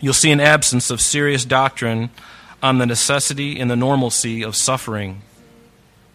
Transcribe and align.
you'll 0.00 0.14
see 0.14 0.30
an 0.30 0.40
absence 0.40 0.90
of 0.90 1.00
serious 1.00 1.44
doctrine 1.44 2.10
on 2.62 2.78
the 2.78 2.86
necessity 2.86 3.58
and 3.58 3.70
the 3.70 3.76
normalcy 3.76 4.42
of 4.42 4.56
suffering. 4.56 5.22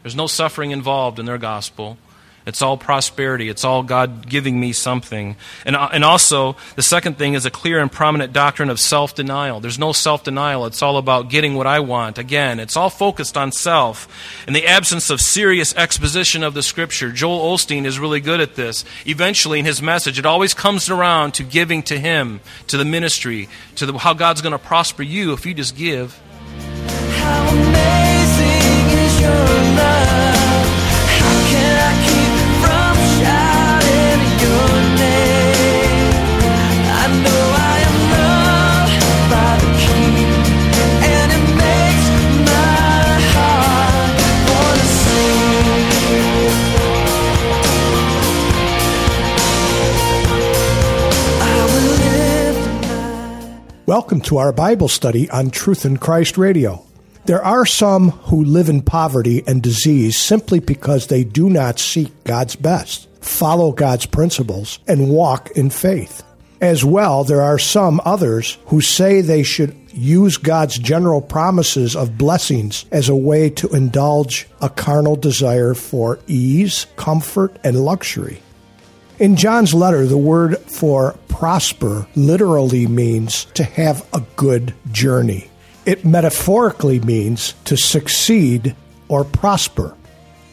There's 0.03 0.15
no 0.15 0.27
suffering 0.27 0.71
involved 0.71 1.19
in 1.19 1.25
their 1.25 1.37
gospel. 1.37 1.97
It's 2.45 2.61
all 2.61 2.77
prosperity. 2.77 3.49
It's 3.49 3.63
all 3.63 3.83
God 3.83 4.29
giving 4.29 4.59
me 4.59 4.71
something. 4.73 5.35
And, 5.65 5.75
uh, 5.75 5.89
and 5.91 6.03
also, 6.03 6.55
the 6.75 6.83
second 6.83 7.17
thing 7.17 7.33
is 7.33 7.45
a 7.45 7.51
clear 7.51 7.79
and 7.79 7.91
prominent 7.91 8.33
doctrine 8.33 8.69
of 8.69 8.79
self 8.79 9.15
denial. 9.15 9.59
There's 9.59 9.79
no 9.79 9.93
self 9.93 10.23
denial. 10.23 10.65
It's 10.65 10.81
all 10.81 10.97
about 10.97 11.29
getting 11.29 11.55
what 11.55 11.67
I 11.67 11.79
want. 11.79 12.17
Again, 12.17 12.59
it's 12.59 12.77
all 12.77 12.89
focused 12.89 13.37
on 13.37 13.51
self. 13.51 14.07
In 14.47 14.53
the 14.53 14.67
absence 14.67 15.09
of 15.09 15.21
serious 15.21 15.75
exposition 15.75 16.43
of 16.43 16.53
the 16.53 16.63
Scripture, 16.63 17.11
Joel 17.11 17.55
Osteen 17.55 17.85
is 17.85 17.99
really 17.99 18.19
good 18.19 18.39
at 18.39 18.55
this. 18.55 18.85
Eventually, 19.05 19.59
in 19.59 19.65
his 19.65 19.81
message, 19.81 20.19
it 20.19 20.25
always 20.25 20.53
comes 20.53 20.89
around 20.89 21.33
to 21.35 21.43
giving 21.43 21.83
to 21.83 21.99
Him, 21.99 22.41
to 22.67 22.77
the 22.77 22.85
ministry, 22.85 23.49
to 23.75 23.85
the, 23.85 23.97
how 23.97 24.13
God's 24.13 24.41
going 24.41 24.51
to 24.51 24.59
prosper 24.59 25.03
you 25.03 25.33
if 25.33 25.45
you 25.45 25.53
just 25.53 25.75
give. 25.75 26.19
Welcome 53.87 54.21
to 54.21 54.39
our 54.39 54.51
Bible 54.51 54.87
study 54.87 55.29
on 55.29 55.51
Truth 55.51 55.85
in 55.85 55.97
Christ 55.97 56.39
Radio. 56.39 56.83
There 57.25 57.45
are 57.45 57.67
some 57.67 58.09
who 58.09 58.43
live 58.43 58.67
in 58.67 58.81
poverty 58.81 59.43
and 59.45 59.61
disease 59.61 60.17
simply 60.17 60.59
because 60.59 61.05
they 61.05 61.23
do 61.23 61.51
not 61.51 61.77
seek 61.77 62.23
God's 62.23 62.55
best, 62.55 63.07
follow 63.21 63.71
God's 63.71 64.07
principles, 64.07 64.79
and 64.87 65.11
walk 65.11 65.51
in 65.51 65.69
faith. 65.69 66.23
As 66.59 66.83
well, 66.83 67.23
there 67.23 67.43
are 67.43 67.59
some 67.59 68.01
others 68.03 68.57
who 68.65 68.81
say 68.81 69.21
they 69.21 69.43
should 69.43 69.75
use 69.93 70.37
God's 70.37 70.79
general 70.79 71.21
promises 71.21 71.95
of 71.95 72.17
blessings 72.17 72.85
as 72.91 73.07
a 73.07 73.15
way 73.15 73.51
to 73.51 73.69
indulge 73.69 74.47
a 74.63 74.69
carnal 74.69 75.15
desire 75.15 75.75
for 75.75 76.17
ease, 76.25 76.87
comfort, 76.95 77.55
and 77.63 77.85
luxury. 77.85 78.41
In 79.17 79.37
John's 79.37 79.73
letter, 79.73 80.05
the 80.05 80.17
word 80.17 80.57
for 80.57 81.13
prosper 81.29 82.05
literally 82.15 82.85
means 82.85 83.45
to 83.53 83.63
have 83.63 84.05
a 84.13 84.21
good 84.35 84.73
journey. 84.91 85.49
It 85.85 86.03
metaphorically 86.03 86.99
means 86.99 87.53
to 87.65 87.77
succeed 87.77 88.75
or 89.07 89.23
prosper. 89.23 89.95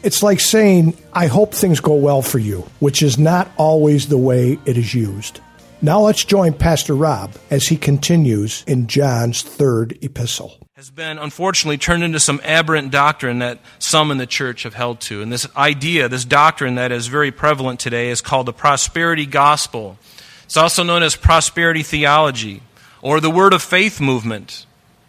It's 0.01 0.23
like 0.23 0.39
saying, 0.39 0.95
I 1.11 1.27
hope 1.27 1.53
things 1.53 1.81
go 1.81 1.95
well 1.95 2.21
for 2.21 2.39
you, 2.39 2.61
which 2.79 3.01
is 3.03 3.17
not 3.17 3.51
always 3.57 4.07
the 4.07 4.17
way 4.17 4.57
it 4.65 4.77
is 4.77 4.93
used. 4.93 5.41
Now 5.81 5.99
let's 5.99 6.23
join 6.23 6.53
Pastor 6.53 6.95
Rob 6.95 7.33
as 7.49 7.67
he 7.67 7.75
continues 7.75 8.63
in 8.65 8.87
John's 8.87 9.41
third 9.41 9.97
epistle 10.01 10.62
has 10.83 10.89
been 10.89 11.17
unfortunately 11.17 11.77
turned 11.77 12.03
into 12.03 12.19
some 12.19 12.41
aberrant 12.43 12.91
doctrine 12.91 13.39
that 13.39 13.57
some 13.79 14.11
in 14.11 14.17
the 14.17 14.27
church 14.27 14.63
have 14.63 14.73
held 14.73 14.99
to. 14.99 15.21
And 15.21 15.31
this 15.31 15.47
idea, 15.55 16.09
this 16.09 16.25
doctrine 16.25 16.75
that 16.75 16.91
is 16.91 17.07
very 17.07 17.31
prevalent 17.31 17.79
today, 17.79 18.09
is 18.09 18.19
called 18.19 18.47
the 18.47 18.51
prosperity 18.51 19.25
gospel. 19.25 19.97
It's 20.43 20.57
also 20.57 20.83
known 20.83 21.01
as 21.01 21.15
prosperity 21.15 21.83
theology 21.83 22.63
or 23.01 23.21
the 23.21 23.29
word 23.29 23.53
of 23.53 23.61
faith 23.61 24.01
movement. 24.01 24.65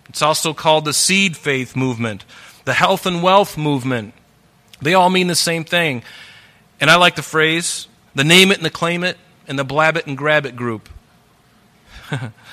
It's 0.09 0.23
also 0.23 0.55
called 0.55 0.85
the 0.85 0.93
seed 0.93 1.37
faith 1.37 1.75
movement, 1.75 2.25
the 2.67 2.75
health 2.75 3.05
and 3.05 3.21
wealth 3.21 3.59
movement. 3.59 4.15
They 4.81 4.95
all 4.95 5.11
mean 5.11 5.27
the 5.27 5.35
same 5.35 5.65
thing. 5.65 6.05
And 6.81 6.89
I 6.89 6.95
like 6.95 7.17
the 7.17 7.23
phrase 7.23 7.89
the 8.15 8.23
name 8.23 8.53
it 8.53 8.59
and 8.59 8.65
the 8.65 8.71
claim 8.71 9.03
it 9.03 9.19
and 9.49 9.59
the 9.59 9.65
blab 9.65 9.97
it 9.97 10.07
and 10.07 10.17
grab 10.17 10.47
it 10.47 10.55
group. 10.55 10.89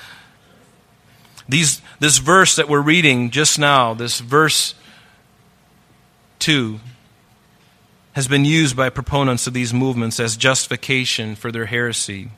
These, 1.52 1.82
this 2.00 2.16
verse 2.16 2.56
that 2.56 2.66
we're 2.66 2.80
reading 2.80 3.28
just 3.28 3.58
now, 3.58 3.92
this 3.92 4.20
verse 4.20 4.74
2, 6.38 6.80
has 8.14 8.26
been 8.26 8.46
used 8.46 8.74
by 8.74 8.88
proponents 8.88 9.46
of 9.46 9.52
these 9.52 9.74
movements 9.74 10.18
as 10.18 10.38
justification 10.38 11.34
for 11.34 11.52
their 11.52 11.66
heresy 11.66 12.30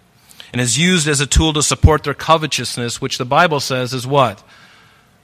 and 0.53 0.61
is 0.61 0.77
used 0.77 1.07
as 1.07 1.21
a 1.21 1.29
tool 1.29 1.53
to 1.53 1.63
support 1.63 2.03
their 2.03 2.13
covetousness, 2.13 3.01
which 3.01 3.17
the 3.19 3.25
Bible 3.25 3.61
says 3.61 3.95
is 3.95 4.05
what? 4.05 4.43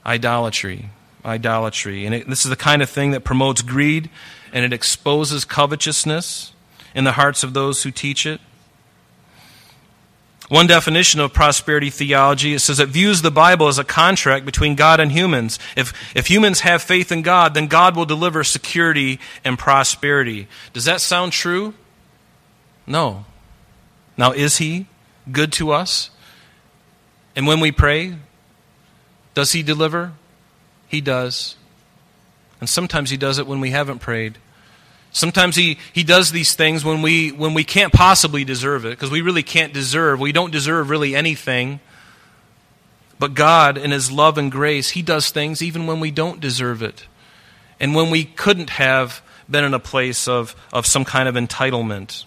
Idolatry. 0.05 0.87
Idolatry. 1.25 2.05
And 2.05 2.15
it, 2.15 2.29
this 2.29 2.45
is 2.45 2.49
the 2.49 2.55
kind 2.55 2.81
of 2.81 2.89
thing 2.89 3.11
that 3.11 3.25
promotes 3.25 3.61
greed 3.61 4.09
and 4.53 4.63
it 4.63 4.71
exposes 4.71 5.43
covetousness 5.43 6.53
in 6.95 7.03
the 7.03 7.11
hearts 7.11 7.43
of 7.43 7.53
those 7.53 7.83
who 7.83 7.91
teach 7.91 8.25
it. 8.25 8.39
One 10.51 10.67
definition 10.67 11.21
of 11.21 11.31
prosperity 11.31 11.89
theology 11.89 12.55
it 12.55 12.59
says 12.59 12.81
it 12.81 12.89
views 12.89 13.21
the 13.21 13.31
Bible 13.31 13.69
as 13.69 13.79
a 13.79 13.85
contract 13.85 14.45
between 14.45 14.75
God 14.75 14.99
and 14.99 15.09
humans. 15.09 15.57
If, 15.77 15.93
if 16.13 16.27
humans 16.27 16.59
have 16.59 16.81
faith 16.81 17.09
in 17.09 17.21
God, 17.21 17.53
then 17.53 17.67
God 17.67 17.95
will 17.95 18.03
deliver 18.03 18.43
security 18.43 19.21
and 19.45 19.57
prosperity. 19.57 20.49
Does 20.73 20.83
that 20.83 20.99
sound 20.99 21.31
true? 21.31 21.73
No. 22.85 23.23
Now, 24.17 24.33
is 24.33 24.57
He 24.57 24.87
good 25.31 25.53
to 25.53 25.71
us? 25.71 26.09
And 27.33 27.47
when 27.47 27.61
we 27.61 27.71
pray, 27.71 28.15
does 29.33 29.53
He 29.53 29.63
deliver? 29.63 30.11
He 30.89 30.99
does. 30.99 31.55
And 32.59 32.67
sometimes 32.67 33.09
He 33.09 33.15
does 33.15 33.39
it 33.39 33.47
when 33.47 33.61
we 33.61 33.69
haven't 33.69 33.99
prayed. 33.99 34.37
Sometimes 35.11 35.55
he, 35.55 35.77
he 35.91 36.03
does 36.03 36.31
these 36.31 36.55
things 36.55 36.85
when 36.85 37.01
we, 37.01 37.31
when 37.31 37.53
we 37.53 37.63
can't 37.63 37.91
possibly 37.91 38.45
deserve 38.45 38.85
it, 38.85 38.91
because 38.91 39.11
we 39.11 39.21
really 39.21 39.43
can't 39.43 39.73
deserve. 39.73 40.19
We 40.19 40.31
don't 40.31 40.51
deserve 40.51 40.89
really 40.89 41.15
anything. 41.15 41.81
But 43.19 43.33
God, 43.33 43.77
in 43.77 43.91
His 43.91 44.11
love 44.11 44.37
and 44.37 44.51
grace, 44.51 44.91
He 44.91 45.01
does 45.01 45.29
things 45.29 45.61
even 45.61 45.85
when 45.85 45.99
we 45.99 46.11
don't 46.11 46.39
deserve 46.39 46.81
it. 46.81 47.07
And 47.79 47.93
when 47.93 48.09
we 48.09 48.23
couldn't 48.23 48.71
have 48.71 49.21
been 49.49 49.63
in 49.65 49.73
a 49.73 49.79
place 49.79 50.27
of, 50.27 50.55
of 50.71 50.85
some 50.85 51.03
kind 51.03 51.27
of 51.27 51.35
entitlement. 51.35 52.23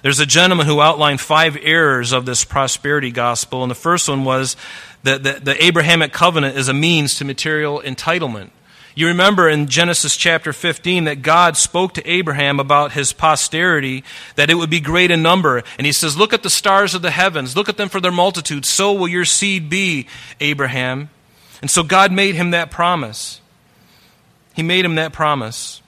There's 0.00 0.20
a 0.20 0.26
gentleman 0.26 0.66
who 0.66 0.80
outlined 0.80 1.20
five 1.20 1.56
errors 1.60 2.12
of 2.12 2.26
this 2.26 2.44
prosperity 2.44 3.10
gospel, 3.10 3.62
and 3.62 3.70
the 3.70 3.76
first 3.76 4.08
one 4.08 4.24
was 4.24 4.56
that 5.04 5.22
the, 5.22 5.34
the 5.34 5.64
Abrahamic 5.64 6.12
covenant 6.12 6.56
is 6.56 6.68
a 6.68 6.74
means 6.74 7.16
to 7.16 7.24
material 7.24 7.80
entitlement. 7.84 8.50
You 8.94 9.08
remember 9.08 9.48
in 9.48 9.68
Genesis 9.68 10.16
chapter 10.16 10.52
15 10.52 11.04
that 11.04 11.22
God 11.22 11.56
spoke 11.56 11.94
to 11.94 12.08
Abraham 12.08 12.60
about 12.60 12.92
his 12.92 13.12
posterity, 13.12 14.04
that 14.36 14.50
it 14.50 14.54
would 14.54 14.70
be 14.70 14.80
great 14.80 15.10
in 15.10 15.22
number. 15.22 15.62
And 15.78 15.86
he 15.86 15.92
says, 15.92 16.16
Look 16.16 16.32
at 16.32 16.42
the 16.42 16.50
stars 16.50 16.94
of 16.94 17.02
the 17.02 17.10
heavens, 17.10 17.56
look 17.56 17.68
at 17.68 17.76
them 17.76 17.88
for 17.88 18.00
their 18.00 18.12
multitude. 18.12 18.64
So 18.64 18.92
will 18.92 19.08
your 19.08 19.24
seed 19.24 19.68
be, 19.68 20.06
Abraham. 20.40 21.10
And 21.60 21.70
so 21.70 21.82
God 21.82 22.12
made 22.12 22.34
him 22.34 22.52
that 22.52 22.70
promise. 22.70 23.40
He 24.54 24.62
made 24.62 24.84
him 24.84 24.94
that 24.94 25.12
promise. 25.12 25.81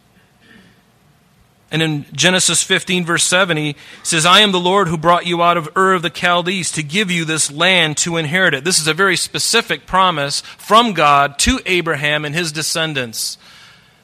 And 1.75 1.83
in 1.83 2.07
Genesis 2.13 2.63
15, 2.63 3.05
verse 3.05 3.25
7, 3.25 3.57
he 3.57 3.75
says, 4.05 4.25
I 4.25 4.43
am 4.43 4.53
the 4.53 4.61
Lord 4.61 4.87
who 4.87 4.97
brought 4.97 5.27
you 5.27 5.43
out 5.43 5.57
of 5.57 5.77
Ur 5.77 5.95
of 5.95 6.03
the 6.03 6.09
Chaldees 6.09 6.71
to 6.71 6.85
give 6.85 7.11
you 7.11 7.25
this 7.25 7.51
land 7.51 7.97
to 7.97 8.17
inherit 8.17 8.55
it. 8.55 8.63
This 8.63 8.79
is 8.79 8.87
a 8.87 8.95
very 8.95 9.17
specific 9.17 9.85
promise 9.85 10.43
from 10.57 10.93
God 10.93 11.37
to 11.41 11.59
Abraham 11.67 12.25
and 12.25 12.33
his 12.33 12.53
descendants. 12.53 13.39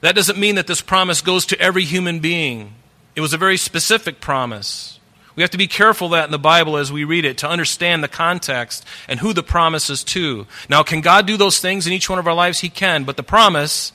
That 0.01 0.17
doesn't 0.17 0.37
mean 0.37 0.57
that 0.57 0.67
this 0.67 0.81
promise 0.81 1.21
goes 1.21 1.47
to 1.47 1.61
every 1.61 1.85
human 1.85 2.19
being, 2.19 2.75
it 3.15 3.21
was 3.21 3.33
a 3.33 3.39
very 3.39 3.57
specific 3.57 4.21
promise. 4.21 4.99
We 5.37 5.45
have 5.45 5.51
to 5.51 5.57
be 5.57 5.69
careful 5.69 6.09
that 6.09 6.25
in 6.25 6.33
the 6.33 6.41
Bible 6.41 6.77
as 6.77 6.91
we 6.91 7.05
read 7.05 7.25
it 7.25 7.39
to 7.39 7.49
understand 7.49 8.03
the 8.03 8.09
context 8.09 8.85
and 9.07 9.21
who 9.21 9.33
the 9.33 9.45
promise 9.45 9.89
is 9.91 10.03
to. 10.05 10.49
Now, 10.69 10.83
can 10.83 11.03
God 11.03 11.25
do 11.25 11.37
those 11.37 11.61
things 11.61 11.87
in 11.87 11.93
each 11.93 12.11
one 12.11 12.19
of 12.19 12.27
our 12.27 12.35
lives? 12.35 12.59
He 12.59 12.69
can, 12.69 13.05
but 13.05 13.17
the 13.17 13.23
promise, 13.23 13.93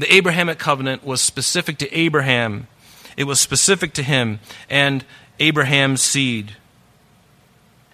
the 0.00 0.12
Abrahamic 0.12 0.58
covenant, 0.58 1.04
was 1.04 1.20
specific 1.20 1.78
to 1.78 1.96
Abraham 1.96 2.66
it 3.16 3.24
was 3.24 3.40
specific 3.40 3.92
to 3.94 4.02
him 4.02 4.40
and 4.68 5.04
Abraham's 5.38 6.02
seed. 6.02 6.56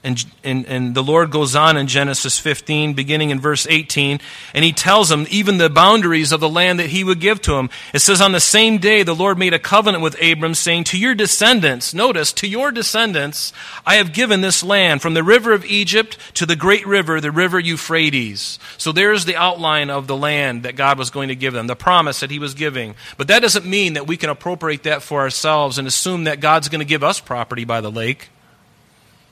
And, 0.05 0.25
and, 0.45 0.65
and 0.67 0.95
the 0.95 1.03
Lord 1.03 1.31
goes 1.31 1.56
on 1.56 1.77
in 1.77 1.89
Genesis 1.89 2.39
15, 2.39 2.95
beginning 2.95 3.31
in 3.31 3.41
verse 3.41 3.67
18, 3.69 4.21
and 4.55 4.65
he 4.65 4.73
tells 4.73 5.11
him 5.11 5.27
even 5.29 5.59
the 5.59 5.69
boundaries 5.69 6.31
of 6.31 6.39
the 6.39 6.49
land 6.49 6.79
that 6.79 6.91
he 6.91 7.03
would 7.03 7.21
give 7.21 7.43
to 7.43 7.55
him. 7.55 7.69
It 7.93 7.99
says, 7.99 8.21
On 8.21 8.33
the 8.33 8.41
same 8.41 8.79
day, 8.79 9.03
the 9.03 9.15
Lord 9.15 9.39
made 9.39 9.55
a 9.55 9.59
covenant 9.59 10.03
with 10.03 10.21
Abram, 10.23 10.55
saying, 10.55 10.85
To 10.85 10.99
your 10.99 11.17
descendants, 11.17 11.93
notice, 11.93 12.33
to 12.35 12.47
your 12.47 12.71
descendants, 12.71 13.53
I 13.85 13.97
have 13.97 14.12
given 14.12 14.41
this 14.41 14.62
land, 14.62 15.03
from 15.03 15.15
the 15.15 15.25
river 15.25 15.53
of 15.53 15.65
Egypt 15.65 16.17
to 16.35 16.47
the 16.47 16.56
great 16.56 16.87
river, 16.87 17.21
the 17.21 17.33
river 17.33 17.59
Euphrates. 17.59 18.59
So 18.77 18.93
there's 18.93 19.25
the 19.25 19.37
outline 19.37 19.91
of 19.91 20.06
the 20.06 20.17
land 20.17 20.62
that 20.62 20.77
God 20.77 20.99
was 20.99 21.11
going 21.11 21.29
to 21.29 21.37
give 21.37 21.55
them, 21.55 21.67
the 21.67 21.77
promise 21.77 22.21
that 22.21 22.31
he 22.31 22.39
was 22.39 22.55
giving. 22.55 22.94
But 23.17 23.29
that 23.29 23.43
doesn't 23.43 23.67
mean 23.67 23.94
that 23.94 24.06
we 24.06 24.17
can 24.17 24.31
appropriate 24.31 24.85
that 24.85 25.03
for 25.03 25.21
ourselves 25.21 25.79
and 25.79 25.89
assume 25.89 26.25
that 26.25 26.41
God's 26.41 26.69
going 26.69 26.81
to 26.81 26.85
give 26.85 27.03
us 27.03 27.19
property 27.19 27.65
by 27.65 27.81
the 27.81 27.91
lake. 27.91 28.31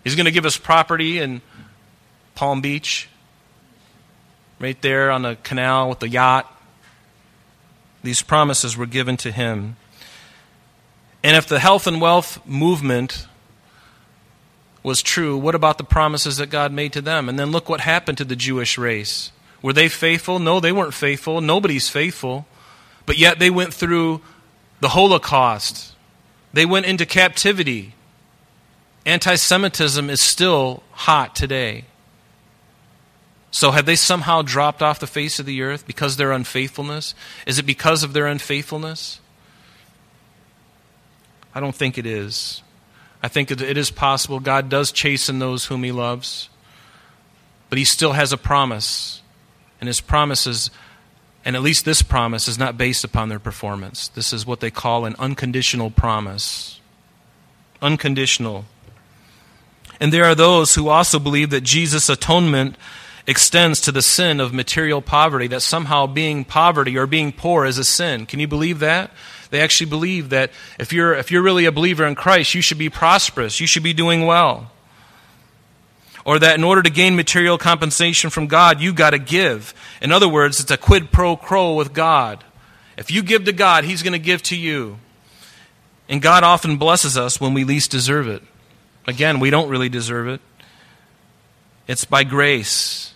He's 0.07 0.15
going 0.15 0.27
to 0.27 0.31
give 0.31 0.47
us 0.47 0.57
property 0.57 1.19
in 1.19 1.43
Palm 2.37 2.61
Beach, 2.61 3.09
right 4.61 4.81
there 4.81 5.11
on 5.11 5.23
the 5.23 5.37
canal 5.43 5.89
with 5.89 5.99
the 5.99 6.09
yacht. 6.09 6.47
These 8.05 8.23
promises 8.23 8.77
were 8.77 8.87
given 8.87 9.17
to 9.17 9.33
him. 9.33 9.75
And 11.25 11.35
if 11.35 11.49
the 11.49 11.59
health 11.59 11.89
and 11.89 12.01
wealth 12.01 12.39
movement 12.47 13.27
was 14.85 15.03
true, 15.03 15.37
what 15.37 15.57
about 15.57 15.77
the 15.77 15.83
promises 15.83 16.37
that 16.37 16.51
God 16.51 16.71
made 16.71 16.93
to 16.93 17.01
them? 17.01 17.29
And 17.29 17.37
then 17.37 17.51
look 17.51 17.69
what 17.69 17.81
happened 17.81 18.19
to 18.19 18.25
the 18.25 18.37
Jewish 18.37 18.79
race. 18.79 19.33
Were 19.61 19.73
they 19.73 19.89
faithful? 19.89 20.39
No, 20.39 20.61
they 20.61 20.71
weren't 20.71 20.95
faithful. 20.95 21.41
Nobody's 21.41 21.89
faithful. 21.89 22.47
But 23.07 23.19
yet 23.19 23.41
they 23.41 23.51
went 23.51 23.75
through 23.75 24.21
the 24.79 24.91
Holocaust. 24.91 25.97
They 26.53 26.65
went 26.65 26.87
into 26.87 27.07
captivity. 27.07 27.95
Anti 29.07 29.37
Semitism 29.37 30.11
is 30.11 30.21
still 30.21 30.83
hot 30.91 31.37
today. 31.37 31.85
So, 33.53 33.71
have 33.71 33.87
they 33.87 33.97
somehow 33.97 34.43
dropped 34.43 34.83
off 34.83 34.99
the 34.99 35.07
face 35.07 35.39
of 35.39 35.47
the 35.47 35.63
earth 35.63 35.87
because 35.87 36.13
of 36.13 36.19
their 36.19 36.33
unfaithfulness? 36.33 37.15
Is 37.47 37.59
it 37.59 37.63
because 37.63 38.03
of 38.03 38.13
their 38.13 38.27
unfaithfulness? 38.27 39.21
I 41.55 41.61
don't 41.61 41.75
think 41.75 41.97
it 41.97 42.05
is. 42.05 42.63
I 43.23 43.29
think 43.29 43.51
it 43.51 43.79
is 43.79 43.91
possible. 43.91 44.41
God 44.41 44.69
does 44.69 44.93
chasten 44.93 45.39
those 45.39 45.67
whom 45.67 45.85
He 45.85 45.93
loves, 45.93 46.51
but 47.71 47.79
He 47.79 47.85
still 47.85 48.13
has 48.13 48.33
a 48.33 48.37
promise. 48.37 49.23
And 49.81 49.89
His 49.89 50.01
promises, 50.01 50.71
and 51.45 51.55
at 51.55 51.63
least 51.63 51.85
this 51.85 52.03
promise, 52.03 52.49
is 52.49 52.59
not 52.59 52.77
based 52.77 53.05
upon 53.05 53.29
their 53.29 53.39
performance. 53.39 54.09
This 54.09 54.33
is 54.33 54.45
what 54.45 54.61
they 54.61 54.71
call 54.71 55.05
an 55.05 55.15
unconditional 55.19 55.91
promise. 55.91 56.81
Unconditional. 57.81 58.65
And 60.01 60.13
there 60.13 60.25
are 60.25 60.35
those 60.35 60.75
who 60.75 60.89
also 60.89 61.19
believe 61.19 61.51
that 61.51 61.63
Jesus' 61.63 62.09
atonement 62.09 62.77
extends 63.27 63.81
to 63.83 63.93
the 63.93 64.03
sin 64.03 64.41
of 64.41 64.53
material 64.53 65.03
poverty, 65.03 65.49
that 65.49 65.63
somehow 65.63 66.07
being 66.07 66.45
poverty 66.45 66.97
or 66.97 67.07
being 67.07 67.33
poor 67.33 67.65
is 67.65 67.79
a 67.79 67.85
sin. 67.85 68.27
Can 68.27 68.41
you 68.41 68.47
believe 68.47 68.79
that? 68.81 69.11
They 69.51 69.61
actually 69.61 69.91
believe 69.91 70.31
that 70.31 70.51
if 70.79 70.93
you're, 70.93 71.15
if 71.15 71.31
you're 71.31 71.43
really 71.43 71.65
a 71.65 71.73
believer 71.73 72.07
in 72.07 72.15
Christ, 72.15 72.55
you 72.55 72.63
should 72.63 72.79
be 72.79 72.91
prosperous, 72.91 73.61
you 73.61 73.67
should 73.67 73.83
be 73.83 73.93
doing 73.93 74.27
well. 74.27 74.71
Or 76.25 76.39
that 76.41 76.57
in 76.57 76.65
order 76.65 76.83
to 76.83 76.91
gain 76.91 77.15
material 77.15 77.57
compensation 77.57 78.31
from 78.31 78.49
God, 78.49 78.81
you've 78.81 78.97
got 78.97 79.11
to 79.11 79.19
give. 79.19 79.75
In 80.03 80.11
other 80.11 80.29
words, 80.29 80.59
it's 80.59 80.71
a 80.73 80.77
quid 80.77 81.13
pro 81.13 81.37
quo 81.37 81.75
with 81.75 81.93
God. 81.93 82.43
If 82.97 83.13
you 83.13 83.23
give 83.23 83.45
to 83.45 83.53
God, 83.53 83.85
He's 83.85 84.03
going 84.03 84.13
to 84.13 84.19
give 84.19 84.43
to 84.45 84.57
you. 84.57 84.99
And 86.09 86.21
God 86.21 86.43
often 86.43 86.79
blesses 86.79 87.17
us 87.17 87.41
when 87.41 87.55
we 87.55 87.63
least 87.63 87.93
deserve 87.93 88.27
it. 88.27 88.43
Again, 89.07 89.41
we 89.41 89.51
don't 89.51 89.69
really 89.69 89.89
deserve 89.89 90.29
it. 90.29 90.41
It's 91.87 92.05
by 92.05 92.25
grace. 92.25 93.15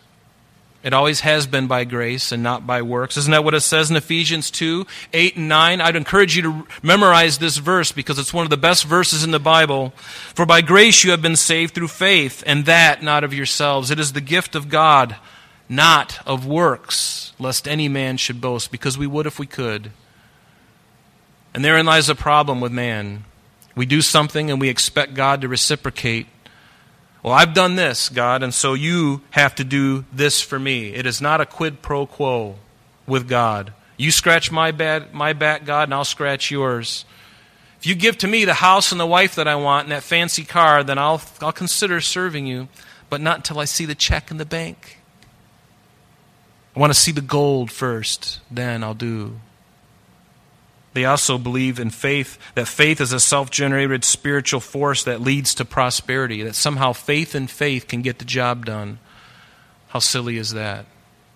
It 0.82 0.94
always 0.94 1.20
has 1.20 1.46
been 1.46 1.66
by 1.66 1.84
grace 1.84 2.32
and 2.32 2.42
not 2.42 2.66
by 2.66 2.81
works. 2.81 3.19
Isn't 3.19 3.32
that 3.32 3.44
what 3.44 3.54
it 3.54 3.60
says 3.60 3.90
in 3.90 3.96
Ephesians 3.96 4.50
2 4.50 4.87
8 5.12 5.37
and 5.37 5.48
9? 5.48 5.81
I'd 5.81 5.96
encourage 5.96 6.37
you 6.37 6.42
to 6.42 6.66
memorize 6.82 7.37
this 7.37 7.58
verse 7.58 7.92
because 7.92 8.19
it's 8.19 8.32
one 8.32 8.46
of 8.46 8.50
the 8.50 8.56
best 8.56 8.84
verses 8.84 9.22
in 9.22 9.31
the 9.31 9.38
Bible. 9.38 9.90
For 10.34 10.46
by 10.46 10.62
grace 10.62 11.04
you 11.04 11.10
have 11.10 11.20
been 11.20 11.37
saved 11.37 11.75
through 11.75 11.88
faith, 11.88 12.43
and 12.46 12.64
that 12.64 13.02
not 13.02 13.25
of 13.25 13.34
yourselves. 13.34 13.90
It 13.90 14.00
is 14.00 14.14
the 14.14 14.22
gift 14.22 14.54
of 14.54 14.70
God, 14.70 15.16
not 15.69 16.19
of 16.26 16.46
works, 16.46 17.34
lest 17.38 17.69
any 17.69 17.88
man 17.88 18.16
should 18.16 18.40
boast, 18.40 18.72
because 18.72 18.96
we 18.96 19.06
would 19.06 19.26
if 19.26 19.38
we 19.38 19.46
could. 19.46 19.90
And 21.52 21.62
therein 21.62 21.84
lies 21.84 22.06
the 22.06 22.14
problem 22.14 22.60
with 22.60 22.72
man. 22.72 23.25
We 23.75 23.87
do 23.87 24.02
something 24.02 24.50
and 24.50 24.61
we 24.61 24.69
expect 24.69 25.14
God 25.14 25.43
to 25.43 25.49
reciprocate. 25.49 26.26
Well, 27.22 27.34
I've 27.34 27.55
done 27.55 27.76
this, 27.76 28.08
God, 28.08 28.43
and 28.43 28.52
so 28.52 28.75
you 28.75 29.20
have 29.31 29.55
to 29.56 29.64
do 29.64 30.05
this 30.12 30.40
for 30.40 30.58
me. 30.58 30.94
It 30.94 31.06
is 31.06 31.20
not 31.20 31.40
a 31.40 31.46
quid 31.46 31.82
pro 31.82 32.06
quo 32.06 32.56
with 33.06 33.28
God. 33.28 33.72
You 33.96 34.11
scratch 34.11 34.50
my, 34.50 34.70
bad, 34.70 35.12
my 35.12 35.34
back, 35.34 35.64
God, 35.67 35.84
and 35.84 35.94
I'll 35.94 36.05
scratch 36.05 36.50
yours. 36.50 37.05
If 37.78 37.87
you 37.87 37.94
give 37.94 38.17
to 38.19 38.28
me 38.28 38.44
the 38.46 38.55
house 38.55 38.93
and 38.93 39.00
the 39.00 39.06
wife 39.06 39.34
that 39.34 39.46
I 39.46 39.56
want 39.56 39.84
and 39.84 39.93
that 39.93 40.02
fancy 40.02 40.44
car, 40.44 40.82
then 40.82 40.96
I'll, 40.99 41.20
I'll 41.43 41.52
consider 41.52 42.00
serving 42.00 42.46
you, 42.46 42.69
but 43.11 43.20
not 43.20 43.37
until 43.37 43.58
I 43.58 43.67
see 43.67 43.84
the 43.84 43.94
check 43.94 44.31
in 44.31 44.38
the 44.38 44.46
bank. 44.46 44.99
I 46.75 46.81
want 46.81 46.93
to 46.93 46.99
see 46.99 47.12
the 47.12 47.20
gold 47.20 47.70
first, 47.70 48.40
then 48.50 48.82
I'll 48.82 48.94
do 48.94 49.40
they 50.92 51.04
also 51.04 51.38
believe 51.38 51.78
in 51.78 51.90
faith, 51.90 52.38
that 52.54 52.66
faith 52.66 53.00
is 53.00 53.12
a 53.12 53.20
self 53.20 53.50
generated 53.50 54.04
spiritual 54.04 54.60
force 54.60 55.04
that 55.04 55.20
leads 55.20 55.54
to 55.56 55.64
prosperity, 55.64 56.42
that 56.42 56.56
somehow 56.56 56.92
faith 56.92 57.34
and 57.34 57.48
faith 57.48 57.87
can 57.87 58.02
get 58.02 58.19
the 58.19 58.25
job 58.25 58.66
done. 58.66 58.98
How 59.88 60.00
silly 60.00 60.37
is 60.37 60.52
that? 60.52 60.87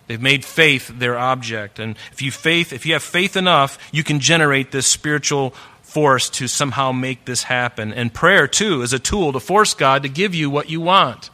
They've 0.07 0.21
made 0.21 0.45
faith 0.45 0.89
their 0.89 1.19
object. 1.19 1.79
And 1.79 1.97
if 2.13 2.21
you, 2.21 2.31
faith, 2.31 2.73
if 2.73 2.85
you 2.85 2.93
have 2.93 3.03
faith 3.03 3.37
enough, 3.37 3.79
you 3.93 4.05
can 4.05 4.21
generate 4.21 4.71
this 4.71 4.87
spiritual 4.87 5.55
force 5.83 6.29
to 6.29 6.49
somehow 6.49 6.93
make 6.93 7.25
this 7.25 7.45
happen. 7.45 7.93
And 7.93 8.13
prayer, 8.13 8.47
too, 8.47 8.83
is 8.83 8.93
a 8.93 8.99
tool 8.99 9.33
to 9.33 9.41
force 9.41 9.73
God 9.73 10.03
to 10.03 10.09
give 10.09 10.35
you 10.35 10.51
what 10.51 10.69
you 10.69 10.81
want. 10.81 11.31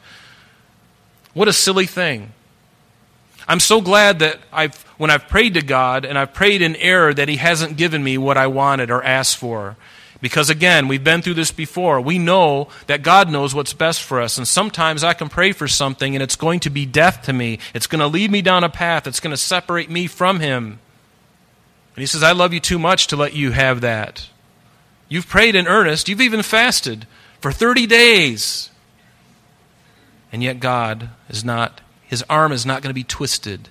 What 1.32 1.48
a 1.48 1.52
silly 1.52 1.86
thing. 1.86 2.32
I'm 3.50 3.58
so 3.58 3.80
glad 3.80 4.20
that 4.20 4.38
I've, 4.52 4.80
when 4.96 5.10
I've 5.10 5.26
prayed 5.26 5.54
to 5.54 5.62
God 5.62 6.04
and 6.04 6.16
I've 6.16 6.32
prayed 6.32 6.62
in 6.62 6.76
error 6.76 7.12
that 7.12 7.28
He 7.28 7.34
hasn't 7.34 7.76
given 7.76 8.04
me 8.04 8.16
what 8.16 8.36
I 8.36 8.46
wanted 8.46 8.92
or 8.92 9.02
asked 9.02 9.38
for. 9.38 9.76
Because 10.20 10.50
again, 10.50 10.86
we've 10.86 11.02
been 11.02 11.20
through 11.20 11.34
this 11.34 11.50
before. 11.50 12.00
We 12.00 12.16
know 12.16 12.68
that 12.86 13.02
God 13.02 13.28
knows 13.28 13.52
what's 13.52 13.72
best 13.72 14.04
for 14.04 14.20
us. 14.20 14.38
And 14.38 14.46
sometimes 14.46 15.02
I 15.02 15.14
can 15.14 15.28
pray 15.28 15.50
for 15.50 15.66
something 15.66 16.14
and 16.14 16.22
it's 16.22 16.36
going 16.36 16.60
to 16.60 16.70
be 16.70 16.86
death 16.86 17.22
to 17.22 17.32
me. 17.32 17.58
It's 17.74 17.88
going 17.88 17.98
to 17.98 18.06
lead 18.06 18.30
me 18.30 18.40
down 18.40 18.62
a 18.62 18.68
path 18.68 19.08
It's 19.08 19.18
going 19.18 19.32
to 19.32 19.36
separate 19.36 19.90
me 19.90 20.06
from 20.06 20.38
Him. 20.38 20.78
And 21.96 22.02
He 22.02 22.06
says, 22.06 22.22
I 22.22 22.30
love 22.30 22.52
you 22.52 22.60
too 22.60 22.78
much 22.78 23.08
to 23.08 23.16
let 23.16 23.34
you 23.34 23.50
have 23.50 23.80
that. 23.80 24.28
You've 25.08 25.26
prayed 25.26 25.56
in 25.56 25.66
earnest. 25.66 26.08
You've 26.08 26.20
even 26.20 26.44
fasted 26.44 27.04
for 27.40 27.50
30 27.50 27.88
days. 27.88 28.70
And 30.30 30.40
yet 30.40 30.60
God 30.60 31.10
is 31.28 31.44
not 31.44 31.80
his 32.10 32.24
arm 32.28 32.50
is 32.50 32.66
not 32.66 32.82
going 32.82 32.90
to 32.90 32.94
be 32.94 33.04
twisted. 33.04 33.68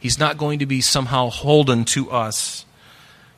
He's 0.00 0.18
not 0.18 0.36
going 0.36 0.58
to 0.58 0.66
be 0.66 0.80
somehow 0.80 1.30
holden 1.30 1.84
to 1.84 2.10
us. 2.10 2.64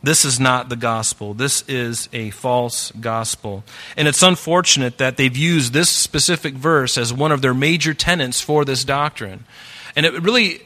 This 0.02 0.24
is 0.24 0.40
not 0.40 0.70
the 0.70 0.76
gospel. 0.76 1.34
This 1.34 1.62
is 1.68 2.08
a 2.14 2.30
false 2.30 2.90
gospel. 2.92 3.64
And 3.98 4.08
it's 4.08 4.22
unfortunate 4.22 4.96
that 4.96 5.18
they've 5.18 5.36
used 5.36 5.74
this 5.74 5.90
specific 5.90 6.54
verse 6.54 6.96
as 6.96 7.12
one 7.12 7.32
of 7.32 7.42
their 7.42 7.52
major 7.52 7.92
tenets 7.92 8.40
for 8.40 8.64
this 8.64 8.82
doctrine. 8.82 9.44
And 9.94 10.06
it 10.06 10.14
really 10.22 10.62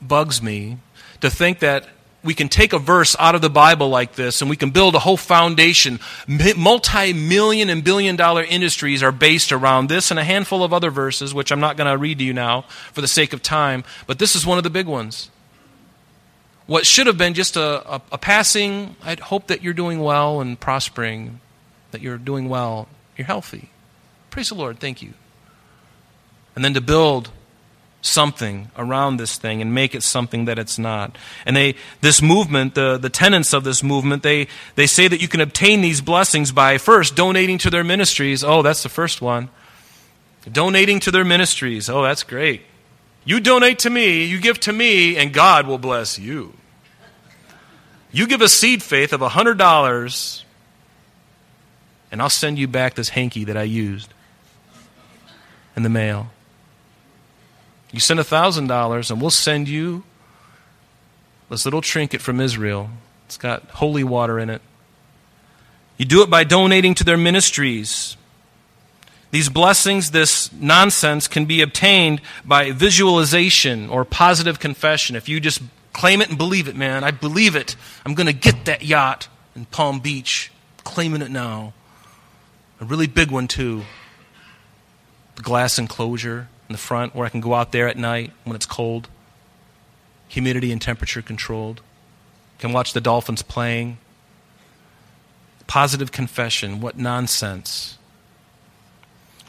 bugs 0.00 0.40
me 0.40 0.78
to 1.22 1.28
think 1.28 1.58
that 1.58 1.88
we 2.24 2.34
can 2.34 2.48
take 2.48 2.72
a 2.72 2.78
verse 2.78 3.14
out 3.18 3.34
of 3.34 3.42
the 3.42 3.50
Bible 3.50 3.90
like 3.90 4.14
this 4.14 4.40
and 4.40 4.48
we 4.48 4.56
can 4.56 4.70
build 4.70 4.94
a 4.94 4.98
whole 4.98 5.16
foundation. 5.16 6.00
Multi 6.26 7.12
million 7.12 7.68
and 7.68 7.84
billion 7.84 8.16
dollar 8.16 8.42
industries 8.42 9.02
are 9.02 9.12
based 9.12 9.52
around 9.52 9.88
this 9.88 10.10
and 10.10 10.18
a 10.18 10.24
handful 10.24 10.64
of 10.64 10.72
other 10.72 10.90
verses, 10.90 11.34
which 11.34 11.52
I'm 11.52 11.60
not 11.60 11.76
going 11.76 11.90
to 11.90 11.98
read 11.98 12.18
to 12.18 12.24
you 12.24 12.32
now 12.32 12.62
for 12.92 13.02
the 13.02 13.08
sake 13.08 13.34
of 13.34 13.42
time, 13.42 13.84
but 14.06 14.18
this 14.18 14.34
is 14.34 14.46
one 14.46 14.58
of 14.58 14.64
the 14.64 14.70
big 14.70 14.86
ones. 14.86 15.30
What 16.66 16.86
should 16.86 17.06
have 17.06 17.18
been 17.18 17.34
just 17.34 17.56
a, 17.56 17.96
a, 17.96 18.02
a 18.12 18.18
passing, 18.18 18.96
I 19.02 19.16
hope 19.20 19.48
that 19.48 19.62
you're 19.62 19.74
doing 19.74 20.00
well 20.00 20.40
and 20.40 20.58
prospering, 20.58 21.40
that 21.90 22.00
you're 22.00 22.16
doing 22.16 22.48
well, 22.48 22.88
you're 23.18 23.26
healthy. 23.26 23.68
Praise 24.30 24.48
the 24.48 24.54
Lord, 24.54 24.80
thank 24.80 25.02
you. 25.02 25.12
And 26.56 26.64
then 26.64 26.72
to 26.72 26.80
build 26.80 27.30
something 28.04 28.70
around 28.76 29.16
this 29.16 29.38
thing 29.38 29.62
and 29.62 29.72
make 29.72 29.94
it 29.94 30.02
something 30.02 30.44
that 30.44 30.58
it's 30.58 30.78
not. 30.78 31.16
And 31.46 31.56
they, 31.56 31.74
this 32.02 32.20
movement, 32.20 32.74
the, 32.74 32.98
the 32.98 33.08
tenets 33.08 33.54
of 33.54 33.64
this 33.64 33.82
movement, 33.82 34.22
they, 34.22 34.46
they 34.74 34.86
say 34.86 35.08
that 35.08 35.22
you 35.22 35.28
can 35.28 35.40
obtain 35.40 35.80
these 35.80 36.02
blessings 36.02 36.52
by 36.52 36.76
first 36.76 37.16
donating 37.16 37.56
to 37.58 37.70
their 37.70 37.82
ministries. 37.82 38.44
Oh, 38.44 38.60
that's 38.60 38.82
the 38.82 38.90
first 38.90 39.22
one. 39.22 39.48
Donating 40.50 41.00
to 41.00 41.10
their 41.10 41.24
ministries. 41.24 41.88
Oh, 41.88 42.02
that's 42.02 42.22
great. 42.22 42.62
You 43.24 43.40
donate 43.40 43.78
to 43.80 43.90
me, 43.90 44.24
you 44.24 44.38
give 44.38 44.60
to 44.60 44.72
me, 44.72 45.16
and 45.16 45.32
God 45.32 45.66
will 45.66 45.78
bless 45.78 46.18
you. 46.18 46.52
You 48.12 48.26
give 48.26 48.42
a 48.42 48.48
seed 48.48 48.82
faith 48.82 49.14
of 49.14 49.20
$100, 49.20 50.42
and 52.12 52.22
I'll 52.22 52.28
send 52.28 52.58
you 52.58 52.68
back 52.68 52.94
this 52.94 53.08
hanky 53.08 53.44
that 53.44 53.56
I 53.56 53.62
used. 53.62 54.12
in 55.74 55.82
the 55.82 55.88
mail. 55.88 56.28
You 57.94 58.00
send 58.00 58.18
$1,000 58.18 59.10
and 59.10 59.20
we'll 59.20 59.30
send 59.30 59.68
you 59.68 60.02
this 61.48 61.64
little 61.64 61.80
trinket 61.80 62.20
from 62.20 62.40
Israel. 62.40 62.90
It's 63.26 63.36
got 63.36 63.62
holy 63.70 64.02
water 64.02 64.40
in 64.40 64.50
it. 64.50 64.60
You 65.96 66.04
do 66.04 66.20
it 66.22 66.28
by 66.28 66.42
donating 66.42 66.94
to 66.94 67.04
their 67.04 67.16
ministries. 67.16 68.16
These 69.30 69.48
blessings, 69.48 70.10
this 70.10 70.52
nonsense, 70.52 71.28
can 71.28 71.44
be 71.44 71.62
obtained 71.62 72.20
by 72.44 72.72
visualization 72.72 73.88
or 73.88 74.04
positive 74.04 74.58
confession. 74.58 75.14
If 75.14 75.28
you 75.28 75.38
just 75.38 75.62
claim 75.92 76.20
it 76.20 76.30
and 76.30 76.36
believe 76.36 76.66
it, 76.66 76.74
man, 76.74 77.04
I 77.04 77.12
believe 77.12 77.54
it. 77.54 77.76
I'm 78.04 78.14
going 78.14 78.26
to 78.26 78.32
get 78.32 78.64
that 78.64 78.82
yacht 78.82 79.28
in 79.54 79.66
Palm 79.66 80.00
Beach. 80.00 80.50
Claiming 80.82 81.22
it 81.22 81.30
now. 81.30 81.74
A 82.80 82.84
really 82.84 83.06
big 83.06 83.30
one, 83.30 83.46
too. 83.46 83.82
The 85.36 85.42
glass 85.42 85.78
enclosure 85.78 86.48
in 86.68 86.72
the 86.72 86.78
front 86.78 87.14
where 87.14 87.26
I 87.26 87.28
can 87.28 87.40
go 87.40 87.54
out 87.54 87.72
there 87.72 87.88
at 87.88 87.96
night 87.96 88.32
when 88.44 88.56
it's 88.56 88.66
cold. 88.66 89.08
Humidity 90.28 90.72
and 90.72 90.80
temperature 90.80 91.22
controlled. 91.22 91.80
Can 92.58 92.72
watch 92.72 92.92
the 92.92 93.00
dolphins 93.00 93.42
playing. 93.42 93.98
Positive 95.66 96.12
confession. 96.12 96.80
What 96.80 96.96
nonsense. 96.96 97.98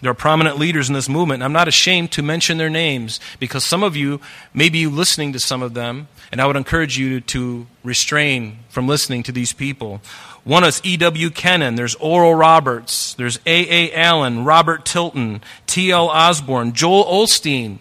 There 0.01 0.12
are 0.12 0.13
prominent 0.15 0.60
leaders 0.60 0.89
in 0.89 0.93
this 0.93 1.07
movement, 1.07 1.38
and 1.38 1.45
I'm 1.45 1.53
not 1.53 1.67
ashamed 1.67 2.12
to 2.12 2.22
mention 2.22 2.57
their 2.57 2.69
names 2.69 3.19
because 3.39 3.63
some 3.63 3.81
of 3.81 3.95
you 3.95 4.19
may 4.53 4.69
be 4.69 4.88
listening 4.88 5.31
to 5.34 5.39
some 5.39 5.62
of 5.62 5.74
them, 5.74 6.10
and 6.31 6.41
I 6.41 6.45
would 6.45 6.57
encourage 6.57 6.98
you 6.98 7.22
to 7.22 7.65
restrain 7.84 8.60
from 8.69 8.88
listening 8.88 9.24
to 9.24 9.31
these 9.31 9.53
people. 9.53 10.01
One 10.45 10.63
is 10.63 10.79
E.W. 10.83 11.31
Kenyon, 11.31 11.73
there's 11.73 11.95
Oral 11.95 12.35
Roberts, 12.35 13.15
there's 13.15 13.39
A.A. 13.47 13.91
Allen, 13.93 14.45
Robert 14.45 14.85
Tilton, 14.85 15.41
T.L. 15.65 16.07
Osborn, 16.07 16.73
Joel 16.73 17.03
Osteen, 17.03 17.79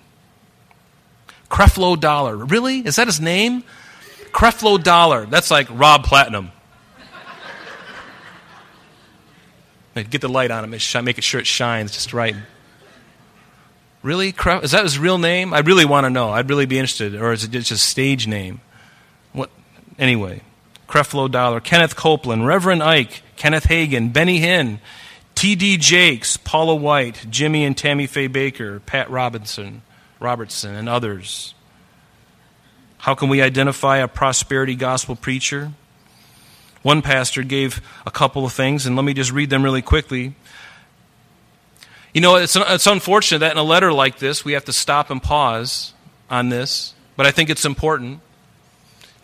Creflo 1.51 2.01
Dollar. 2.01 2.35
Really? 2.35 2.79
Is 2.79 2.97
that 2.97 3.07
his 3.07 3.21
name? 3.21 3.65
Creflo 4.33 4.83
Dollar. 4.83 5.27
That's 5.27 5.51
like 5.51 5.69
Rob 5.71 6.05
Platinum. 6.05 6.53
Get 10.11 10.23
the 10.23 10.29
light 10.29 10.51
on 10.51 10.65
him, 10.65 10.71
make 10.71 11.23
sure 11.23 11.41
it 11.41 11.47
shines 11.47 11.93
just 11.93 12.15
right. 12.15 12.35
Really? 14.03 14.35
Is 14.63 14.71
that 14.71 14.85
his 14.85 14.99
real 14.99 15.19
name? 15.19 15.53
I 15.53 15.61
really 15.61 15.85
want 15.85 16.05
to 16.05 16.11
know. 16.11 16.31
I'd 16.31 16.49
really 16.49 16.67
be 16.67 16.79
interested. 16.79 17.15
Or 17.15 17.33
is 17.33 17.45
it 17.45 17.51
just 17.51 17.71
a 17.71 17.77
stage 17.77 18.27
name? 18.27 18.61
What? 19.33 19.51
Anyway, 19.99 20.43
Creflo 20.89 21.31
Dollar, 21.31 21.61
Kenneth 21.61 21.97
Copeland, 21.97 22.47
Reverend 22.47 22.83
Ike, 22.83 23.23
Kenneth 23.37 23.65
Hagin, 23.65 24.13
Benny 24.13 24.41
Hinn, 24.41 24.79
T.D. 25.35 25.79
Jakes, 25.79 26.37
Paula 26.37 26.75
White, 26.75 27.27
Jimmy 27.31 27.65
and 27.65 27.77
Tammy 27.77 28.07
Faye 28.07 28.29
Bakker, 28.29 28.85
Pat 28.85 29.11
Robinson, 29.11 29.83
Robertson, 30.21 30.75
and 30.75 30.89
others. 30.89 31.55
How 32.99 33.15
can 33.15 33.29
we 33.29 33.43
identify 33.43 33.99
a 33.99 34.09
prosperity 34.09 34.75
gospel 34.75 35.17
preacher? 35.17 35.73
One 36.83 37.03
pastor 37.03 37.43
gave 37.43 37.81
a 38.07 38.11
couple 38.11 38.45
of 38.45 38.53
things, 38.53 38.87
and 38.87 38.95
let 38.97 39.05
me 39.05 39.15
just 39.15 39.33
read 39.33 39.51
them 39.51 39.63
really 39.63 39.83
quickly. 39.83 40.35
You 42.13 42.21
know, 42.21 42.37
it's, 42.37 42.57
it's 42.57 42.87
unfortunate 42.87 43.41
that 43.41 43.53
in 43.53 43.59
a 43.59 43.63
letter 43.63 43.93
like 43.93 44.19
this, 44.19 44.45
we 44.45 44.53
have 44.53 44.65
to 44.67 44.73
stop 44.73 45.11
and 45.11 45.23
pause 45.23 45.93
on 46.31 46.49
this, 46.49 46.95
but 47.17 47.27
I 47.27 47.31
think 47.31 47.51
it's 47.51 47.65
important 47.65 48.21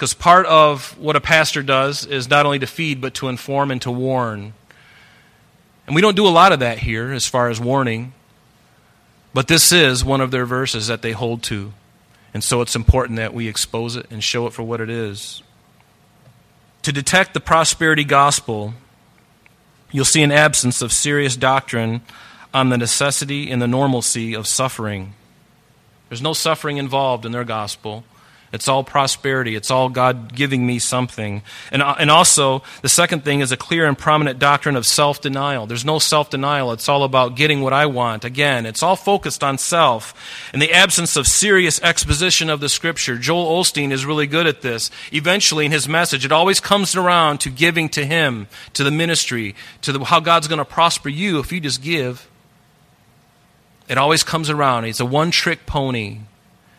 because 0.00 0.14
part 0.14 0.47
of 0.47 0.97
what 0.97 1.14
a 1.14 1.21
pastor 1.21 1.62
does 1.62 2.07
is 2.07 2.30
not 2.30 2.47
only 2.47 2.59
to 2.59 2.66
feed, 2.66 3.02
but 3.02 3.12
to 3.12 3.28
inform 3.28 3.71
and 3.71 3.83
to 3.83 3.90
warn. 3.90 4.54
And 5.87 5.95
we 5.95 6.00
don't 6.00 6.16
do 6.16 6.26
a 6.26 6.30
lot 6.33 6.52
of 6.52 6.61
that 6.61 6.78
here 6.78 7.12
as 7.12 7.26
far 7.26 7.50
as 7.50 7.61
warning, 7.61 8.14
but 9.35 9.47
this 9.47 9.73
is 9.73 10.02
one 10.02 10.23
of 10.23 10.30
their 10.30 10.47
verses 10.47 10.87
that 10.87 11.02
they 11.02 11.12
hold 11.12 11.42
to. 11.42 11.75
And 12.33 12.42
so 12.42 12.62
it's 12.62 12.75
important 12.75 13.19
that 13.19 13.35
we 13.35 13.47
expose 13.47 13.95
it 13.95 14.07
and 14.11 14.25
show 14.25 14.47
it 14.47 14.54
for 14.54 14.62
what 14.62 14.80
it 14.80 14.88
is. 14.88 15.42
To 16.85 16.92
detect 16.92 17.35
the 17.35 17.40
prosperity 17.40 18.04
gospel, 18.04 18.73
you'll 19.92 20.07
see 20.07 20.23
an 20.23 20.33
absence 20.33 20.80
of 20.80 20.95
serious 20.95 21.37
doctrine 21.37 22.00
on 22.54 22.71
the 22.71 22.78
necessity 22.78 23.50
and 23.50 23.61
the 23.61 23.69
normalcy 23.69 24.33
of 24.33 24.47
suffering. 24.47 25.12
There's 26.09 26.23
no 26.23 26.33
suffering 26.33 26.78
involved 26.78 27.26
in 27.26 27.33
their 27.33 27.45
gospel. 27.45 28.04
It's 28.52 28.66
all 28.66 28.83
prosperity. 28.83 29.54
It's 29.54 29.71
all 29.71 29.88
God 29.88 30.35
giving 30.35 30.66
me 30.66 30.80
something. 30.80 31.42
And, 31.71 31.83
uh, 31.83 31.95
and 32.00 32.11
also, 32.11 32.62
the 32.83 32.88
second 32.88 33.25
thing 33.25 33.40
is 33.40 33.52
a 33.52 33.57
clear 33.57 33.87
and 33.87 33.97
prominent 33.97 34.40
doctrine 34.40 34.75
of 34.75 34.87
self 34.87 35.21
denial. 35.21 35.66
There's 35.66 35.85
no 35.85 36.00
self 36.00 36.30
denial. 36.30 36.73
It's 36.73 36.88
all 36.88 37.04
about 37.04 37.37
getting 37.37 37.61
what 37.61 37.73
I 37.73 37.87
want. 37.87 38.25
Again, 38.25 38.66
it's 38.66 38.83
all 38.83 38.97
focused 38.97 39.45
on 39.45 39.57
self. 39.57 40.14
In 40.52 40.59
the 40.59 40.73
absence 40.73 41.16
of 41.16 41.28
serious 41.28 41.80
exposition 41.83 42.50
of 42.50 42.59
the 42.59 42.69
scripture, 42.69 43.16
Joel 43.16 43.62
Osteen 43.62 43.92
is 43.92 44.04
really 44.04 44.26
good 44.26 44.49
at 44.49 44.62
this. 44.62 44.90
Eventually, 45.12 45.66
in 45.66 45.73
his 45.73 45.88
message, 45.88 46.25
it 46.25 46.33
always 46.33 46.59
comes 46.59 46.97
around 46.97 47.38
to 47.40 47.50
giving 47.50 47.88
to 47.90 48.04
him, 48.04 48.49
to 48.73 48.83
the 48.83 48.90
ministry, 48.90 49.54
to 49.83 49.92
the, 49.92 50.02
how 50.02 50.19
God's 50.19 50.49
going 50.49 50.59
to 50.59 50.64
prosper 50.64 51.09
you 51.09 51.38
if 51.38 51.52
you 51.52 51.61
just 51.61 51.83
give. 51.83 52.28
It 53.88 53.97
always 53.97 54.25
comes 54.25 54.50
around. 54.50 54.87
It's 54.87 55.00
a 55.00 55.07
one 55.07 55.30
trick 55.30 55.66
pony. 55.66 56.21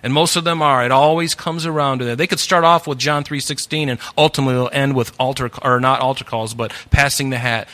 And 0.03 0.13
most 0.13 0.35
of 0.35 0.43
them 0.43 0.61
are. 0.61 0.83
It 0.83 0.91
always 0.91 1.35
comes 1.35 1.65
around 1.65 1.99
to 1.99 2.05
that. 2.05 2.17
They 2.17 2.27
could 2.27 2.39
start 2.39 2.63
off 2.63 2.87
with 2.87 2.97
John 2.97 3.23
3.16 3.23 3.87
and 3.87 3.99
ultimately 4.17 4.55
it'll 4.55 4.69
end 4.73 4.95
with 4.95 5.13
altar, 5.19 5.51
or 5.61 5.79
not 5.79 6.01
altar 6.01 6.23
calls, 6.23 6.53
but 6.53 6.71
passing 6.89 7.29
the 7.29 7.37
hat. 7.37 7.67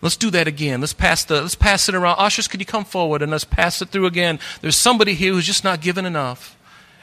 Let's 0.00 0.16
do 0.16 0.30
that 0.30 0.48
again. 0.48 0.80
Let's 0.80 0.92
pass 0.92 1.24
the, 1.24 1.42
let's 1.42 1.54
pass 1.54 1.88
it 1.88 1.94
around. 1.94 2.16
Ushers, 2.18 2.48
could 2.48 2.60
you 2.60 2.66
come 2.66 2.84
forward 2.84 3.22
and 3.22 3.30
let's 3.30 3.44
pass 3.44 3.80
it 3.82 3.88
through 3.88 4.06
again? 4.06 4.38
There's 4.60 4.76
somebody 4.76 5.14
here 5.14 5.32
who's 5.32 5.46
just 5.46 5.64
not 5.64 5.80
given 5.80 6.04
enough. 6.04 6.56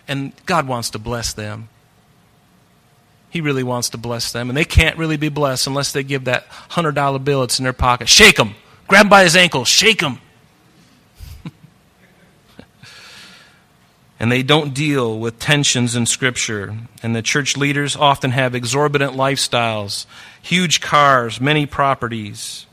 And 0.08 0.34
God 0.46 0.68
wants 0.68 0.90
to 0.92 1.00
bless 1.00 1.34
them. 1.34 1.70
He 3.30 3.42
really 3.42 3.64
wants 3.64 3.90
to 3.92 3.98
bless 3.98 4.32
them. 4.32 4.50
And 4.50 4.58
they 4.58 4.66
can't 4.66 4.98
really 4.98 5.18
be 5.18 5.30
blessed 5.30 5.68
unless 5.68 5.92
they 5.92 6.04
give 6.04 6.26
that 6.26 6.50
$100 6.72 7.24
bill 7.24 7.42
that's 7.42 7.60
in 7.60 7.64
their 7.64 7.74
pocket. 7.74 8.10
Shake 8.10 8.38
him. 8.38 8.56
Grab 8.88 9.06
him 9.06 9.10
by 9.10 9.24
his 9.24 9.36
ankle. 9.36 9.66
Shake 9.66 10.02
him. 10.02 10.20
And 14.20 14.32
they 14.32 14.44
don't 14.44 14.74
deal 14.74 15.18
with 15.18 15.40
tensions 15.40 15.96
in 15.96 16.06
Scripture. 16.06 16.76
And 17.02 17.16
the 17.16 17.22
church 17.22 17.56
leaders 17.56 17.96
often 17.96 18.32
have 18.32 18.54
exorbitant 18.54 19.14
lifestyles, 19.14 20.06
huge 20.42 20.82
cars, 20.82 21.40
many 21.40 21.66
properties. 21.66 22.66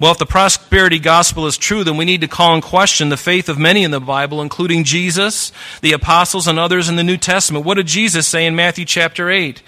Well, 0.00 0.10
if 0.10 0.18
the 0.18 0.26
prosperity 0.26 0.98
gospel 0.98 1.46
is 1.46 1.56
true, 1.56 1.84
then 1.84 1.96
we 1.96 2.04
need 2.04 2.22
to 2.22 2.28
call 2.28 2.56
in 2.56 2.60
question 2.60 3.08
the 3.08 3.16
faith 3.16 3.48
of 3.48 3.58
many 3.58 3.84
in 3.84 3.92
the 3.92 4.00
Bible, 4.00 4.42
including 4.42 4.82
Jesus, 4.82 5.52
the 5.80 5.92
apostles, 5.92 6.48
and 6.48 6.58
others 6.58 6.88
in 6.88 6.96
the 6.96 7.04
New 7.04 7.18
Testament. 7.18 7.64
What 7.64 7.74
did 7.74 7.86
Jesus 7.86 8.26
say 8.26 8.46
in 8.46 8.56
Matthew 8.56 8.84
chapter 8.84 9.30
8? 9.30 9.62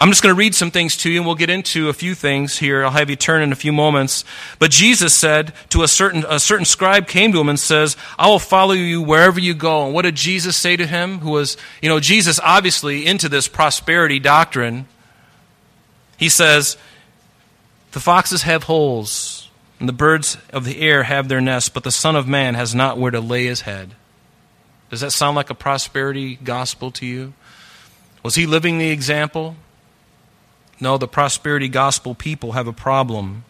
I'm 0.00 0.10
just 0.10 0.22
going 0.22 0.32
to 0.32 0.38
read 0.38 0.54
some 0.54 0.70
things 0.70 0.96
to 0.98 1.10
you 1.10 1.18
and 1.18 1.26
we'll 1.26 1.34
get 1.34 1.50
into 1.50 1.88
a 1.88 1.92
few 1.92 2.14
things 2.14 2.58
here. 2.58 2.84
I'll 2.84 2.92
have 2.92 3.10
you 3.10 3.16
turn 3.16 3.42
in 3.42 3.50
a 3.50 3.56
few 3.56 3.72
moments. 3.72 4.24
But 4.60 4.70
Jesus 4.70 5.12
said 5.12 5.52
to 5.70 5.82
a 5.82 5.88
certain, 5.88 6.24
a 6.28 6.38
certain 6.38 6.64
scribe 6.64 7.08
came 7.08 7.32
to 7.32 7.40
him 7.40 7.48
and 7.48 7.58
says, 7.58 7.96
I 8.16 8.28
will 8.28 8.38
follow 8.38 8.74
you 8.74 9.02
wherever 9.02 9.40
you 9.40 9.54
go. 9.54 9.86
And 9.86 9.94
what 9.94 10.02
did 10.02 10.14
Jesus 10.14 10.56
say 10.56 10.76
to 10.76 10.86
him? 10.86 11.18
Who 11.18 11.30
was, 11.30 11.56
you 11.82 11.88
know, 11.88 11.98
Jesus 11.98 12.38
obviously 12.44 13.06
into 13.06 13.28
this 13.28 13.48
prosperity 13.48 14.20
doctrine. 14.20 14.86
He 16.16 16.28
says, 16.28 16.76
the 17.90 18.00
foxes 18.00 18.42
have 18.42 18.64
holes 18.64 19.50
and 19.80 19.88
the 19.88 19.92
birds 19.92 20.38
of 20.52 20.64
the 20.64 20.80
air 20.80 21.04
have 21.04 21.26
their 21.26 21.40
nests, 21.40 21.70
but 21.70 21.82
the 21.82 21.90
son 21.90 22.14
of 22.14 22.28
man 22.28 22.54
has 22.54 22.72
not 22.72 22.98
where 22.98 23.10
to 23.10 23.20
lay 23.20 23.46
his 23.46 23.62
head. 23.62 23.96
Does 24.90 25.00
that 25.00 25.10
sound 25.10 25.34
like 25.34 25.50
a 25.50 25.54
prosperity 25.54 26.36
gospel 26.36 26.92
to 26.92 27.06
you? 27.06 27.34
Was 28.22 28.36
he 28.36 28.46
living 28.46 28.78
the 28.78 28.90
example? 28.90 29.56
No, 30.80 30.98
the 30.98 31.08
prosperity 31.08 31.68
gospel 31.68 32.14
people 32.14 32.52
have 32.52 32.68
a 32.68 32.72
problem. 32.72 33.44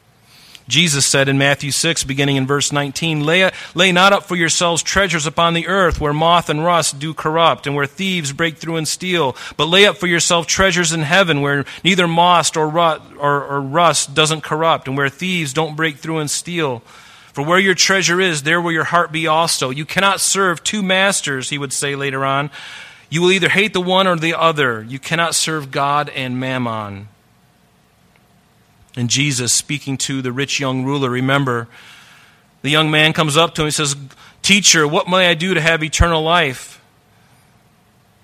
Jesus 0.69 1.07
said 1.07 1.31
in 1.31 1.39
Matthew 1.39 1.71
6, 1.71 2.05
beginning 2.05 2.37
in 2.37 2.47
verse 2.47 2.73
19, 2.73 3.25
lay, 3.25 3.51
lay 3.75 3.91
not 3.91 4.13
up 4.13 4.25
for 4.25 4.37
yourselves 4.37 4.83
treasures 4.83 5.27
upon 5.27 5.55
the 5.55 5.67
earth 5.67 5.99
where 5.99 6.13
moth 6.13 6.51
and 6.51 6.63
rust 6.63 6.99
do 6.99 7.15
corrupt 7.15 7.67
and 7.67 7.75
where 7.75 7.87
thieves 7.87 8.35
break 8.35 8.59
through 8.59 8.77
and 8.77 8.87
steal, 8.87 9.35
but 9.57 9.65
lay 9.65 9.87
up 9.87 9.97
for 9.97 10.07
yourself 10.07 10.47
treasures 10.47 10.93
in 10.93 11.01
heaven 11.01 11.41
where 11.41 11.65
neither 11.83 12.07
moth 12.07 12.55
or, 12.55 12.79
or, 12.79 13.45
or 13.45 13.61
rust 13.63 14.15
doesn't 14.15 14.43
corrupt 14.43 14.87
and 14.87 14.97
where 14.97 15.09
thieves 15.09 15.55
don't 15.55 15.75
break 15.75 15.97
through 15.97 16.19
and 16.19 16.31
steal. 16.31 16.81
For 17.33 17.43
where 17.43 17.59
your 17.59 17.75
treasure 17.75 18.21
is, 18.21 18.43
there 18.43 18.61
will 18.61 18.73
your 18.73 18.85
heart 18.85 19.11
be 19.11 19.27
also. 19.27 19.71
You 19.71 19.87
cannot 19.87 20.21
serve 20.21 20.63
two 20.63 20.83
masters, 20.83 21.49
he 21.49 21.57
would 21.57 21.73
say 21.73 21.97
later 21.97 22.27
on. 22.27 22.51
You 23.09 23.23
will 23.23 23.33
either 23.33 23.49
hate 23.49 23.73
the 23.73 23.81
one 23.81 24.07
or 24.07 24.17
the 24.17 24.35
other. 24.35 24.83
You 24.83 24.99
cannot 24.99 25.35
serve 25.35 25.71
God 25.71 26.11
and 26.11 26.39
mammon. 26.39 27.09
And 28.99 29.09
Jesus, 29.09 29.53
speaking 29.53 29.97
to 29.99 30.23
the 30.23 30.33
rich 30.33 30.59
young 30.59 30.85
ruler, 30.85 31.09
remember, 31.09 31.69
the 32.63 32.69
young 32.69 32.91
man 32.91 33.13
comes 33.13 33.37
up 33.37 33.55
to 33.55 33.63
him 33.63 33.67
and 33.67 33.75
says, 33.75 33.95
Teacher, 34.43 34.89
what 34.89 35.09
may 35.09 35.29
I 35.29 35.35
do 35.35 35.55
to 35.55 35.61
have 35.61 35.85
eternal 35.85 36.21
life? 36.21 36.83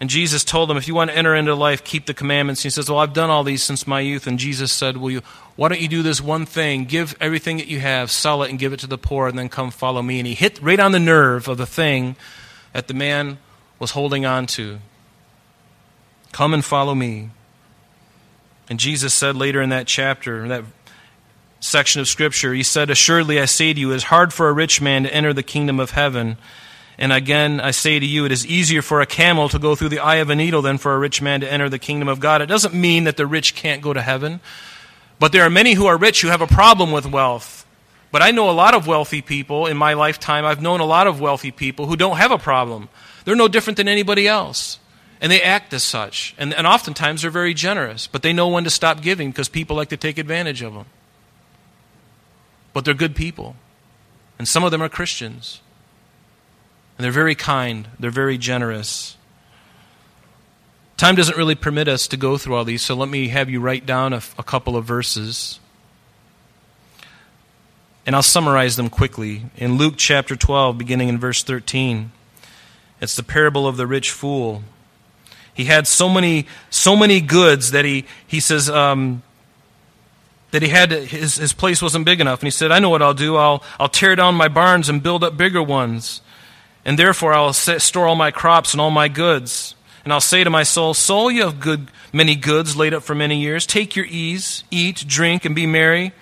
And 0.00 0.10
Jesus 0.10 0.42
told 0.42 0.68
him, 0.68 0.76
if 0.76 0.88
you 0.88 0.94
want 0.94 1.12
to 1.12 1.16
enter 1.16 1.32
into 1.32 1.54
life, 1.54 1.84
keep 1.84 2.06
the 2.06 2.12
commandments. 2.12 2.64
He 2.64 2.70
says, 2.70 2.90
Well, 2.90 2.98
I've 2.98 3.12
done 3.12 3.30
all 3.30 3.44
these 3.44 3.62
since 3.62 3.86
my 3.86 4.00
youth. 4.00 4.26
And 4.26 4.36
Jesus 4.36 4.72
said, 4.72 4.96
Well, 4.96 5.12
you, 5.12 5.22
why 5.54 5.68
don't 5.68 5.80
you 5.80 5.86
do 5.86 6.02
this 6.02 6.20
one 6.20 6.44
thing? 6.44 6.86
Give 6.86 7.16
everything 7.20 7.58
that 7.58 7.68
you 7.68 7.78
have, 7.78 8.10
sell 8.10 8.42
it, 8.42 8.50
and 8.50 8.58
give 8.58 8.72
it 8.72 8.80
to 8.80 8.88
the 8.88 8.98
poor, 8.98 9.28
and 9.28 9.38
then 9.38 9.48
come 9.48 9.70
follow 9.70 10.02
me. 10.02 10.18
And 10.18 10.26
he 10.26 10.34
hit 10.34 10.60
right 10.60 10.80
on 10.80 10.90
the 10.90 10.98
nerve 10.98 11.46
of 11.46 11.56
the 11.56 11.66
thing 11.66 12.16
that 12.72 12.88
the 12.88 12.94
man 12.94 13.38
was 13.78 13.92
holding 13.92 14.26
on 14.26 14.46
to. 14.48 14.80
Come 16.32 16.52
and 16.52 16.64
follow 16.64 16.96
me. 16.96 17.30
And 18.68 18.80
Jesus 18.80 19.12
said 19.12 19.36
later 19.36 19.60
in 19.60 19.70
that 19.70 19.86
chapter, 19.86 20.48
that 20.48 20.64
section 21.60 22.00
of 22.00 22.08
Scripture, 22.08 22.54
He 22.54 22.62
said, 22.62 22.90
Assuredly 22.90 23.40
I 23.40 23.44
say 23.46 23.72
to 23.72 23.80
you, 23.80 23.92
it 23.92 23.96
is 23.96 24.04
hard 24.04 24.32
for 24.32 24.48
a 24.48 24.52
rich 24.52 24.80
man 24.80 25.02
to 25.04 25.14
enter 25.14 25.32
the 25.32 25.42
kingdom 25.42 25.80
of 25.80 25.90
heaven. 25.90 26.36
And 26.98 27.12
again, 27.12 27.60
I 27.60 27.72
say 27.72 27.98
to 27.98 28.06
you, 28.06 28.24
it 28.24 28.32
is 28.32 28.46
easier 28.46 28.80
for 28.80 29.00
a 29.00 29.06
camel 29.06 29.48
to 29.48 29.58
go 29.58 29.74
through 29.74 29.88
the 29.88 29.98
eye 29.98 30.16
of 30.16 30.30
a 30.30 30.36
needle 30.36 30.62
than 30.62 30.78
for 30.78 30.94
a 30.94 30.98
rich 30.98 31.20
man 31.20 31.40
to 31.40 31.52
enter 31.52 31.68
the 31.68 31.78
kingdom 31.78 32.08
of 32.08 32.20
God. 32.20 32.40
It 32.40 32.46
doesn't 32.46 32.74
mean 32.74 33.04
that 33.04 33.16
the 33.16 33.26
rich 33.26 33.54
can't 33.54 33.82
go 33.82 33.92
to 33.92 34.00
heaven, 34.00 34.40
but 35.18 35.32
there 35.32 35.42
are 35.42 35.50
many 35.50 35.74
who 35.74 35.86
are 35.86 35.96
rich 35.96 36.22
who 36.22 36.28
have 36.28 36.40
a 36.40 36.46
problem 36.46 36.92
with 36.92 37.06
wealth. 37.06 37.66
But 38.12 38.22
I 38.22 38.30
know 38.30 38.48
a 38.48 38.52
lot 38.52 38.74
of 38.74 38.86
wealthy 38.86 39.22
people 39.22 39.66
in 39.66 39.76
my 39.76 39.94
lifetime. 39.94 40.44
I've 40.44 40.62
known 40.62 40.78
a 40.78 40.84
lot 40.84 41.08
of 41.08 41.20
wealthy 41.20 41.50
people 41.50 41.86
who 41.86 41.96
don't 41.96 42.16
have 42.16 42.30
a 42.30 42.38
problem. 42.38 42.88
They're 43.24 43.34
no 43.34 43.48
different 43.48 43.76
than 43.76 43.88
anybody 43.88 44.28
else. 44.28 44.78
And 45.24 45.32
they 45.32 45.40
act 45.40 45.72
as 45.72 45.82
such. 45.82 46.34
And, 46.36 46.52
and 46.52 46.66
oftentimes 46.66 47.22
they're 47.22 47.30
very 47.30 47.54
generous, 47.54 48.06
but 48.06 48.20
they 48.20 48.34
know 48.34 48.46
when 48.46 48.64
to 48.64 48.68
stop 48.70 49.00
giving 49.00 49.30
because 49.30 49.48
people 49.48 49.74
like 49.74 49.88
to 49.88 49.96
take 49.96 50.18
advantage 50.18 50.60
of 50.60 50.74
them. 50.74 50.84
But 52.74 52.84
they're 52.84 52.92
good 52.92 53.16
people. 53.16 53.56
And 54.38 54.46
some 54.46 54.64
of 54.64 54.70
them 54.70 54.82
are 54.82 54.88
Christians. 54.90 55.62
And 56.98 57.06
they're 57.06 57.10
very 57.10 57.34
kind, 57.34 57.88
they're 57.98 58.10
very 58.10 58.36
generous. 58.36 59.16
Time 60.98 61.14
doesn't 61.14 61.38
really 61.38 61.54
permit 61.54 61.88
us 61.88 62.06
to 62.08 62.18
go 62.18 62.36
through 62.36 62.56
all 62.56 62.66
these, 62.66 62.82
so 62.82 62.94
let 62.94 63.08
me 63.08 63.28
have 63.28 63.48
you 63.48 63.60
write 63.60 63.86
down 63.86 64.12
a, 64.12 64.20
a 64.38 64.42
couple 64.42 64.76
of 64.76 64.84
verses. 64.84 65.58
And 68.04 68.14
I'll 68.14 68.22
summarize 68.22 68.76
them 68.76 68.90
quickly. 68.90 69.46
In 69.56 69.78
Luke 69.78 69.94
chapter 69.96 70.36
12, 70.36 70.76
beginning 70.76 71.08
in 71.08 71.18
verse 71.18 71.42
13, 71.42 72.12
it's 73.00 73.16
the 73.16 73.22
parable 73.22 73.66
of 73.66 73.78
the 73.78 73.86
rich 73.86 74.10
fool. 74.10 74.64
He 75.54 75.64
had 75.64 75.86
so 75.86 76.08
many, 76.08 76.46
so 76.68 76.96
many 76.96 77.20
goods 77.20 77.70
that 77.70 77.84
he, 77.84 78.04
he 78.26 78.40
says, 78.40 78.68
um, 78.68 79.22
that 80.50 80.62
he 80.62 80.68
had 80.68 80.92
his, 80.92 81.36
his 81.36 81.52
place 81.52 81.82
wasn't 81.82 82.04
big 82.04 82.20
enough. 82.20 82.40
And 82.40 82.46
he 82.46 82.50
said, 82.52 82.70
I 82.70 82.78
know 82.78 82.88
what 82.88 83.02
I'll 83.02 83.12
do. 83.12 83.36
I'll, 83.36 83.62
I'll 83.80 83.88
tear 83.88 84.14
down 84.14 84.36
my 84.36 84.46
barns 84.46 84.88
and 84.88 85.02
build 85.02 85.24
up 85.24 85.36
bigger 85.36 85.60
ones. 85.62 86.20
And 86.84 86.98
therefore 86.98 87.32
I 87.32 87.40
will 87.40 87.52
set, 87.52 87.82
store 87.82 88.06
all 88.06 88.14
my 88.14 88.30
crops 88.30 88.72
and 88.72 88.80
all 88.80 88.90
my 88.90 89.08
goods. 89.08 89.74
And 90.04 90.12
I'll 90.12 90.20
say 90.20 90.44
to 90.44 90.50
my 90.50 90.62
soul, 90.62 90.94
Soul, 90.94 91.30
you 91.30 91.42
have 91.42 91.58
good, 91.58 91.88
many 92.12 92.36
goods 92.36 92.76
laid 92.76 92.94
up 92.94 93.02
for 93.02 93.16
many 93.16 93.40
years. 93.40 93.66
Take 93.66 93.96
your 93.96 94.06
ease, 94.06 94.62
eat, 94.70 95.04
drink, 95.08 95.44
and 95.44 95.54
be 95.56 95.66
merry. 95.66 96.12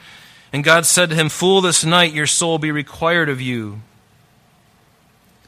And 0.52 0.62
God 0.64 0.86
said 0.86 1.10
to 1.10 1.16
him, 1.16 1.28
Fool, 1.28 1.60
this 1.60 1.84
night 1.84 2.14
your 2.14 2.26
soul 2.26 2.58
be 2.58 2.70
required 2.70 3.28
of 3.28 3.40
you. 3.40 3.80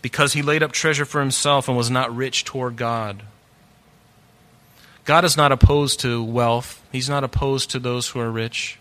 Because 0.02 0.32
he 0.32 0.42
laid 0.42 0.62
up 0.62 0.72
treasure 0.72 1.06
for 1.06 1.20
himself 1.20 1.68
and 1.68 1.76
was 1.76 1.90
not 1.90 2.14
rich 2.14 2.44
toward 2.44 2.76
God. 2.76 3.22
God 5.04 5.24
is 5.24 5.36
not 5.36 5.52
opposed 5.52 6.00
to 6.00 6.22
wealth, 6.22 6.82
He's 6.90 7.08
not 7.08 7.24
opposed 7.24 7.70
to 7.70 7.78
those 7.78 8.08
who 8.08 8.20
are 8.20 8.30
rich. 8.30 8.78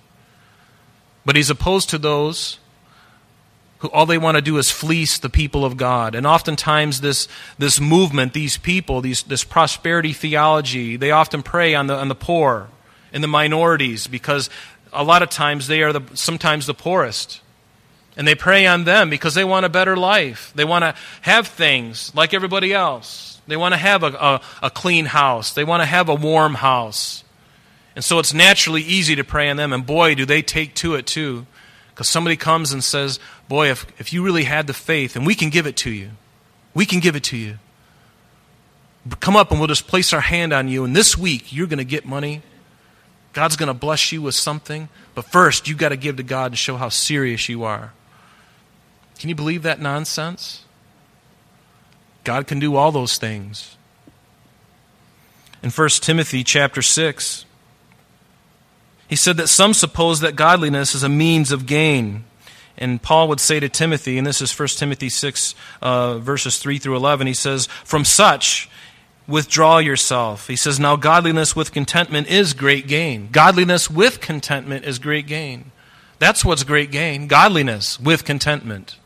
But 1.25 1.36
He's 1.36 1.50
opposed 1.50 1.89
to 1.92 1.98
those 1.98 2.60
who 3.84 3.89
all 3.89 4.06
they 4.06 4.18
want 4.18 4.36
to 4.36 4.42
do 4.42 4.58
is 4.58 4.72
fleece 4.72 5.18
the 5.18 5.30
people 5.30 5.65
of 5.65 5.75
God. 5.75 6.15
And 6.15 6.25
oftentimes, 6.25 7.01
this, 7.01 7.27
this 7.58 7.82
movement, 7.82 8.32
these 8.32 8.58
people, 8.58 9.01
these, 9.01 9.24
this 9.24 9.44
prosperity 9.44 10.13
theology, 10.13 10.96
they 10.96 11.12
often 11.12 11.44
prey 11.44 11.75
on 11.75 11.88
the, 11.88 11.96
on 11.96 12.08
the 12.08 12.15
poor 12.15 12.70
and 13.12 13.22
the 13.22 13.27
minorities 13.27 14.08
because 14.08 14.50
a 14.94 15.03
lot 15.03 15.22
of 15.22 15.30
times 15.30 15.68
they 15.68 15.84
are 15.84 15.92
the, 15.92 16.01
sometimes 16.15 16.65
the 16.65 16.74
poorest. 16.74 17.42
And 18.15 18.25
they 18.25 18.36
prey 18.36 18.65
on 18.68 18.86
them 18.86 19.10
because 19.10 19.34
they 19.34 19.44
want 19.44 19.65
a 19.65 19.70
better 19.70 19.98
life. 19.98 20.53
They 20.56 20.63
want 20.63 20.84
to 20.84 20.96
have 21.22 21.48
things 21.48 22.15
like 22.15 22.34
everybody 22.34 22.74
else. 22.74 23.33
They 23.47 23.57
want 23.57 23.73
to 23.73 23.77
have 23.77 24.03
a, 24.03 24.07
a, 24.07 24.41
a 24.63 24.69
clean 24.69 25.05
house. 25.05 25.53
They 25.53 25.63
want 25.63 25.81
to 25.81 25.85
have 25.85 26.09
a 26.09 26.15
warm 26.15 26.55
house. 26.55 27.23
And 27.95 28.03
so 28.03 28.19
it's 28.19 28.34
naturally 28.34 28.82
easy 28.82 29.15
to 29.15 29.23
pray 29.23 29.49
on 29.49 29.58
them. 29.58 29.73
And 29.73 29.86
boy, 29.86 30.15
do 30.15 30.25
they 30.25 30.41
take 30.41 30.73
to 30.75 30.95
it 30.95 31.06
too. 31.06 31.45
Because 31.89 32.10
somebody 32.10 32.38
comes 32.38 32.71
and 32.71 32.84
says, 32.84 33.19
Boy, 33.47 33.69
if, 33.69 33.86
if 33.99 34.13
you 34.13 34.23
really 34.23 34.45
had 34.45 34.65
the 34.65 34.73
faith, 34.73 35.15
and 35.15 35.27
we 35.27 35.36
can 35.36 35.49
give 35.49 35.67
it 35.67 35.75
to 35.77 35.91
you, 35.91 36.12
we 36.73 36.86
can 36.86 36.99
give 36.99 37.15
it 37.15 37.23
to 37.25 37.38
you. 37.38 37.60
Come 39.19 39.36
up 39.36 39.51
and 39.51 39.60
we'll 39.60 39.67
just 39.67 39.88
place 39.88 40.13
our 40.13 40.21
hand 40.21 40.53
on 40.53 40.67
you, 40.67 40.86
and 40.86 40.95
this 40.95 41.17
week 41.17 41.53
you're 41.53 41.67
going 41.67 41.77
to 41.77 41.84
get 41.84 42.06
money. 42.06 42.41
God's 43.34 43.58
going 43.58 43.67
to 43.67 43.73
bless 43.73 44.12
you 44.12 44.21
with 44.21 44.36
something. 44.36 44.89
But 45.13 45.25
first, 45.25 45.67
you've 45.67 45.77
got 45.77 45.89
to 45.89 45.97
give 45.97 46.17
to 46.17 46.23
God 46.23 46.51
and 46.51 46.58
show 46.58 46.77
how 46.77 46.89
serious 46.89 47.49
you 47.49 47.63
are. 47.63 47.93
Can 49.19 49.29
you 49.29 49.36
believe 49.36 49.63
that 49.63 49.79
nonsense? 49.79 50.62
God 52.23 52.47
can 52.47 52.59
do 52.59 52.75
all 52.75 52.91
those 52.91 53.17
things. 53.17 53.77
In 55.62 55.69
1 55.69 55.89
Timothy 56.01 56.43
chapter 56.43 56.81
6, 56.81 57.45
he 59.07 59.15
said 59.15 59.38
that 59.38 59.47
some 59.47 59.73
suppose 59.73 60.19
that 60.21 60.36
godliness 60.36 60.95
is 60.95 61.03
a 61.03 61.09
means 61.09 61.51
of 61.51 61.65
gain. 61.65 62.25
And 62.77 63.01
Paul 63.01 63.27
would 63.27 63.39
say 63.39 63.59
to 63.59 63.69
Timothy, 63.69 64.17
and 64.17 64.25
this 64.25 64.41
is 64.41 64.57
1 64.57 64.67
Timothy 64.69 65.09
6, 65.09 65.55
uh, 65.81 66.17
verses 66.17 66.57
3 66.57 66.79
through 66.79 66.95
11, 66.95 67.27
he 67.27 67.33
says, 67.33 67.67
From 67.83 68.03
such 68.03 68.69
withdraw 69.27 69.77
yourself. 69.77 70.47
He 70.47 70.55
says, 70.55 70.79
Now 70.79 70.95
godliness 70.95 71.55
with 71.55 71.71
contentment 71.71 72.27
is 72.27 72.53
great 72.53 72.88
gain. 72.88 73.29
Godliness 73.31 73.89
with 73.89 74.19
contentment 74.19 74.86
is 74.86 74.99
great 74.99 75.27
gain. 75.27 75.71
That's 76.19 76.43
what's 76.43 76.63
great 76.63 76.91
gain 76.91 77.27
godliness 77.27 77.99
with 77.99 78.25
contentment. 78.25 78.97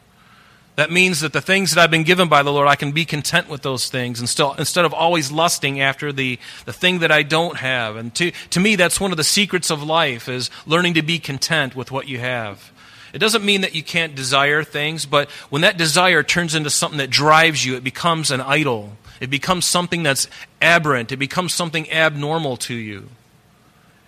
That 0.77 0.91
means 0.91 1.21
that 1.21 1.33
the 1.33 1.41
things 1.41 1.73
that 1.73 1.81
I've 1.81 1.89
been 1.89 2.03
given 2.03 2.29
by 2.29 2.43
the 2.43 2.53
Lord, 2.53 2.67
I 2.67 2.75
can 2.75 2.91
be 2.91 3.03
content 3.03 3.49
with 3.49 3.63
those 3.63 3.89
things 3.89 4.19
and 4.19 4.29
still, 4.29 4.53
instead 4.59 4.85
of 4.85 4.93
always 4.93 5.31
lusting 5.31 5.81
after 5.81 6.13
the, 6.13 6.37
the 6.65 6.71
thing 6.71 6.99
that 6.99 7.11
I 7.11 7.23
don't 7.23 7.57
have. 7.57 7.95
And 7.95 8.13
to, 8.13 8.29
to 8.51 8.59
me, 8.59 8.75
that's 8.75 8.99
one 8.99 9.09
of 9.09 9.17
the 9.17 9.23
secrets 9.23 9.71
of 9.71 9.81
life 9.81 10.29
is 10.29 10.51
learning 10.67 10.93
to 10.93 11.01
be 11.01 11.17
content 11.17 11.75
with 11.75 11.91
what 11.91 12.07
you 12.07 12.19
have. 12.19 12.71
It 13.11 13.17
doesn't 13.17 13.43
mean 13.43 13.61
that 13.61 13.73
you 13.73 13.81
can't 13.81 14.13
desire 14.13 14.63
things, 14.63 15.07
but 15.07 15.31
when 15.49 15.63
that 15.63 15.77
desire 15.77 16.21
turns 16.21 16.53
into 16.53 16.69
something 16.69 16.99
that 16.99 17.09
drives 17.09 17.65
you, 17.65 17.75
it 17.75 17.83
becomes 17.83 18.29
an 18.29 18.41
idol. 18.41 18.97
It 19.19 19.31
becomes 19.31 19.65
something 19.65 20.03
that's 20.03 20.29
aberrant. 20.61 21.11
It 21.11 21.17
becomes 21.17 21.55
something 21.55 21.91
abnormal 21.91 22.55
to 22.57 22.75
you. 22.75 23.09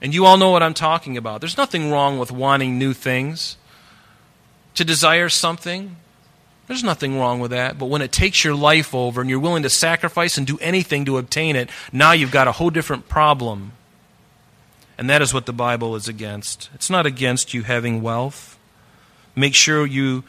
And 0.04 0.14
you 0.14 0.24
all 0.24 0.38
know 0.38 0.52
what 0.52 0.62
I'm 0.62 0.76
talking 0.76 1.18
about. 1.18 1.42
There's 1.42 1.58
nothing 1.58 1.90
wrong 1.90 2.20
with 2.20 2.32
wanting 2.32 2.78
new 2.78 2.94
things. 2.94 3.58
To 4.76 4.86
desire 4.86 5.30
something, 5.30 5.96
there's 6.70 6.84
nothing 6.84 7.18
wrong 7.18 7.40
with 7.40 7.50
that. 7.50 7.80
But 7.80 7.88
when 7.88 8.04
it 8.04 8.12
takes 8.12 8.44
your 8.44 8.54
life 8.54 8.94
over 8.94 9.22
and 9.22 9.30
you're 9.30 9.40
willing 9.40 9.64
to 9.64 9.72
sacrifice 9.72 10.38
and 10.38 10.46
do 10.46 10.60
anything 10.62 11.04
to 11.06 11.18
obtain 11.18 11.56
it, 11.56 11.68
now 11.92 12.12
you've 12.12 12.32
got 12.32 12.48
a 12.48 12.52
whole 12.52 12.70
different 12.70 13.10
problem. 13.10 13.72
And 14.96 15.10
that 15.10 15.24
is 15.24 15.34
what 15.34 15.48
the 15.48 15.52
Bible 15.52 15.96
is 15.96 16.08
against. 16.08 16.70
It's 16.76 16.88
not 16.88 17.08
against 17.08 17.56
you 17.56 17.64
having 17.64 18.04
wealth. 18.04 18.60
Make 19.36 19.56
sure 19.56 19.84
you 19.84 20.24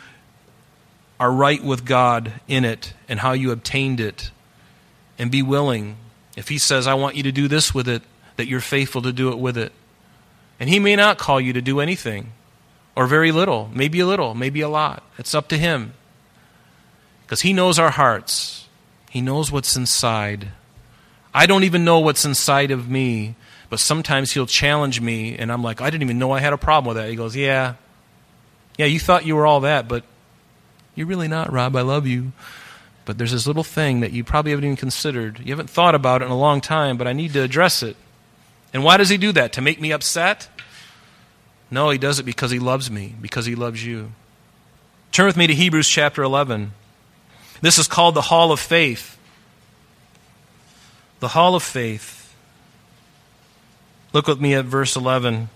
are 1.21 1.31
right 1.31 1.63
with 1.63 1.85
God 1.85 2.33
in 2.49 2.65
it 2.65 2.95
and 3.07 3.21
how 3.21 3.33
you 3.33 3.53
obtained 3.53 4.01
it. 4.01 4.31
And 5.19 5.31
be 5.31 5.43
willing. 5.43 5.97
If 6.39 6.49
He 6.49 6.57
says, 6.57 6.87
I 6.87 6.95
want 6.95 7.17
you 7.17 7.23
to 7.25 7.33
do 7.33 7.49
this 7.49 7.75
with 7.75 7.87
it, 7.87 8.01
that 8.37 8.47
you're 8.47 8.61
faithful 8.61 9.03
to 9.03 9.13
do 9.13 9.29
it 9.29 9.39
with 9.39 9.59
it. 9.59 9.73
And 10.59 10.71
He 10.71 10.79
may 10.79 10.97
not 10.97 11.19
call 11.19 11.39
you 11.39 11.53
to 11.53 11.61
do 11.61 11.81
anything, 11.81 12.33
or 12.97 13.07
very 13.07 13.31
little, 13.31 13.69
maybe 13.75 14.01
a 14.01 14.07
little, 14.07 14.35
maybe 14.35 14.63
a 14.63 14.71
lot. 14.71 15.03
It's 15.19 15.35
up 15.35 15.49
to 15.49 15.59
Him. 15.59 15.93
Because 17.31 17.43
He 17.43 17.53
knows 17.53 17.79
our 17.79 17.91
hearts, 17.91 18.67
He 19.09 19.21
knows 19.21 19.53
what's 19.53 19.77
inside. 19.77 20.49
I 21.33 21.47
don't 21.47 21.63
even 21.63 21.85
know 21.85 22.01
what's 22.01 22.25
inside 22.25 22.73
of 22.73 22.91
me, 22.91 23.37
but 23.69 23.79
sometimes 23.79 24.33
He'll 24.33 24.47
challenge 24.47 25.01
me, 25.01 25.39
and 25.39 25.53
I'm 25.53 25.63
like, 25.63 25.81
I 25.81 25.91
didn't 25.91 26.03
even 26.03 26.19
know 26.19 26.33
I 26.33 26.41
had 26.41 26.53
a 26.53 26.59
problem 26.59 26.93
with 26.93 27.01
that. 27.01 27.09
He 27.09 27.15
goes, 27.15 27.37
Yeah. 27.37 27.75
Yeah, 28.79 28.87
you 28.87 28.99
thought 28.99 29.25
you 29.25 29.37
were 29.37 29.47
all 29.47 29.61
that, 29.61 29.87
but 29.87 30.03
you're 30.97 31.07
really 31.07 31.29
not, 31.29 31.53
Rob. 31.53 31.77
I 31.77 31.83
love 31.83 32.05
you. 32.05 32.33
But 33.05 33.17
there's 33.17 33.31
this 33.31 33.47
little 33.47 33.63
thing 33.63 34.01
that 34.01 34.11
you 34.11 34.25
probably 34.25 34.51
haven't 34.51 34.65
even 34.65 34.77
considered. 34.77 35.39
You 35.39 35.53
haven't 35.53 35.71
thought 35.71 35.95
about 35.95 36.23
it 36.23 36.25
in 36.25 36.33
a 36.33 36.37
long 36.37 36.61
time, 36.61 36.97
but 36.97 37.07
I 37.07 37.13
need 37.13 37.33
to 37.35 37.43
address 37.43 37.85
it. 37.85 37.97
And 38.75 38.83
why 38.83 38.97
does 38.97 39.09
he 39.09 39.17
do 39.17 39.31
that? 39.33 39.53
To 39.53 39.61
make 39.61 39.81
me 39.81 39.93
upset? 39.93 40.49
No, 41.71 41.91
he 41.91 41.99
does 41.99 42.19
it 42.19 42.25
because 42.25 42.51
he 42.51 42.59
loves 42.59 42.91
me, 42.91 43.15
because 43.21 43.47
he 43.47 43.55
loves 43.55 43.87
you. 43.87 44.11
Turn 45.13 45.27
with 45.27 45.37
me 45.37 45.47
to 45.47 45.55
Hebrews 45.55 45.89
chapter 45.89 46.25
11. 46.25 46.73
This 47.61 47.79
is 47.79 47.87
called 47.87 48.15
the 48.15 48.23
Hall 48.23 48.53
of 48.53 48.61
Faith. 48.61 49.19
The 51.21 51.29
Hall 51.29 51.55
of 51.55 51.63
Faith. 51.63 52.35
Look 54.13 54.27
with 54.27 54.41
me 54.41 54.55
at 54.55 54.65
verse 54.65 54.97
11. 54.97 55.51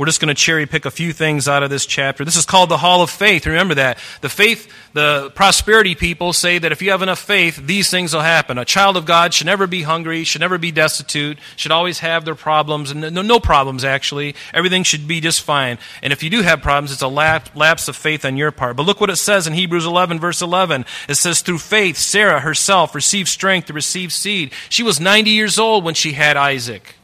We're 0.00 0.06
just 0.06 0.18
going 0.18 0.28
to 0.28 0.34
cherry 0.34 0.64
pick 0.64 0.86
a 0.86 0.90
few 0.90 1.12
things 1.12 1.46
out 1.46 1.62
of 1.62 1.68
this 1.68 1.84
chapter. 1.84 2.24
This 2.24 2.38
is 2.38 2.46
called 2.46 2.70
the 2.70 2.78
Hall 2.78 3.02
of 3.02 3.10
Faith. 3.10 3.44
Remember 3.44 3.74
that. 3.74 3.98
The 4.22 4.30
faith, 4.30 4.72
the 4.94 5.30
prosperity 5.34 5.94
people 5.94 6.32
say 6.32 6.56
that 6.56 6.72
if 6.72 6.80
you 6.80 6.92
have 6.92 7.02
enough 7.02 7.18
faith, 7.18 7.60
these 7.66 7.90
things 7.90 8.14
will 8.14 8.22
happen. 8.22 8.56
A 8.56 8.64
child 8.64 8.96
of 8.96 9.04
God 9.04 9.34
should 9.34 9.46
never 9.46 9.66
be 9.66 9.82
hungry, 9.82 10.24
should 10.24 10.40
never 10.40 10.56
be 10.56 10.72
destitute, 10.72 11.36
should 11.54 11.70
always 11.70 11.98
have 11.98 12.24
their 12.24 12.34
problems, 12.34 12.90
and 12.90 13.02
no, 13.12 13.20
no 13.20 13.38
problems 13.38 13.84
actually. 13.84 14.34
Everything 14.54 14.84
should 14.84 15.06
be 15.06 15.20
just 15.20 15.42
fine. 15.42 15.76
And 16.02 16.14
if 16.14 16.22
you 16.22 16.30
do 16.30 16.40
have 16.40 16.62
problems, 16.62 16.92
it's 16.92 17.02
a 17.02 17.06
lapse 17.06 17.86
of 17.86 17.94
faith 17.94 18.24
on 18.24 18.38
your 18.38 18.52
part. 18.52 18.76
But 18.76 18.86
look 18.86 19.02
what 19.02 19.10
it 19.10 19.16
says 19.16 19.46
in 19.46 19.52
Hebrews 19.52 19.84
11, 19.84 20.18
verse 20.18 20.40
11. 20.40 20.86
It 21.10 21.16
says, 21.16 21.42
Through 21.42 21.58
faith, 21.58 21.98
Sarah 21.98 22.40
herself 22.40 22.94
received 22.94 23.28
strength 23.28 23.66
to 23.66 23.74
receive 23.74 24.14
seed. 24.14 24.52
She 24.70 24.82
was 24.82 24.98
90 24.98 25.28
years 25.28 25.58
old 25.58 25.84
when 25.84 25.92
she 25.92 26.12
had 26.12 26.38
Isaac. 26.38 26.94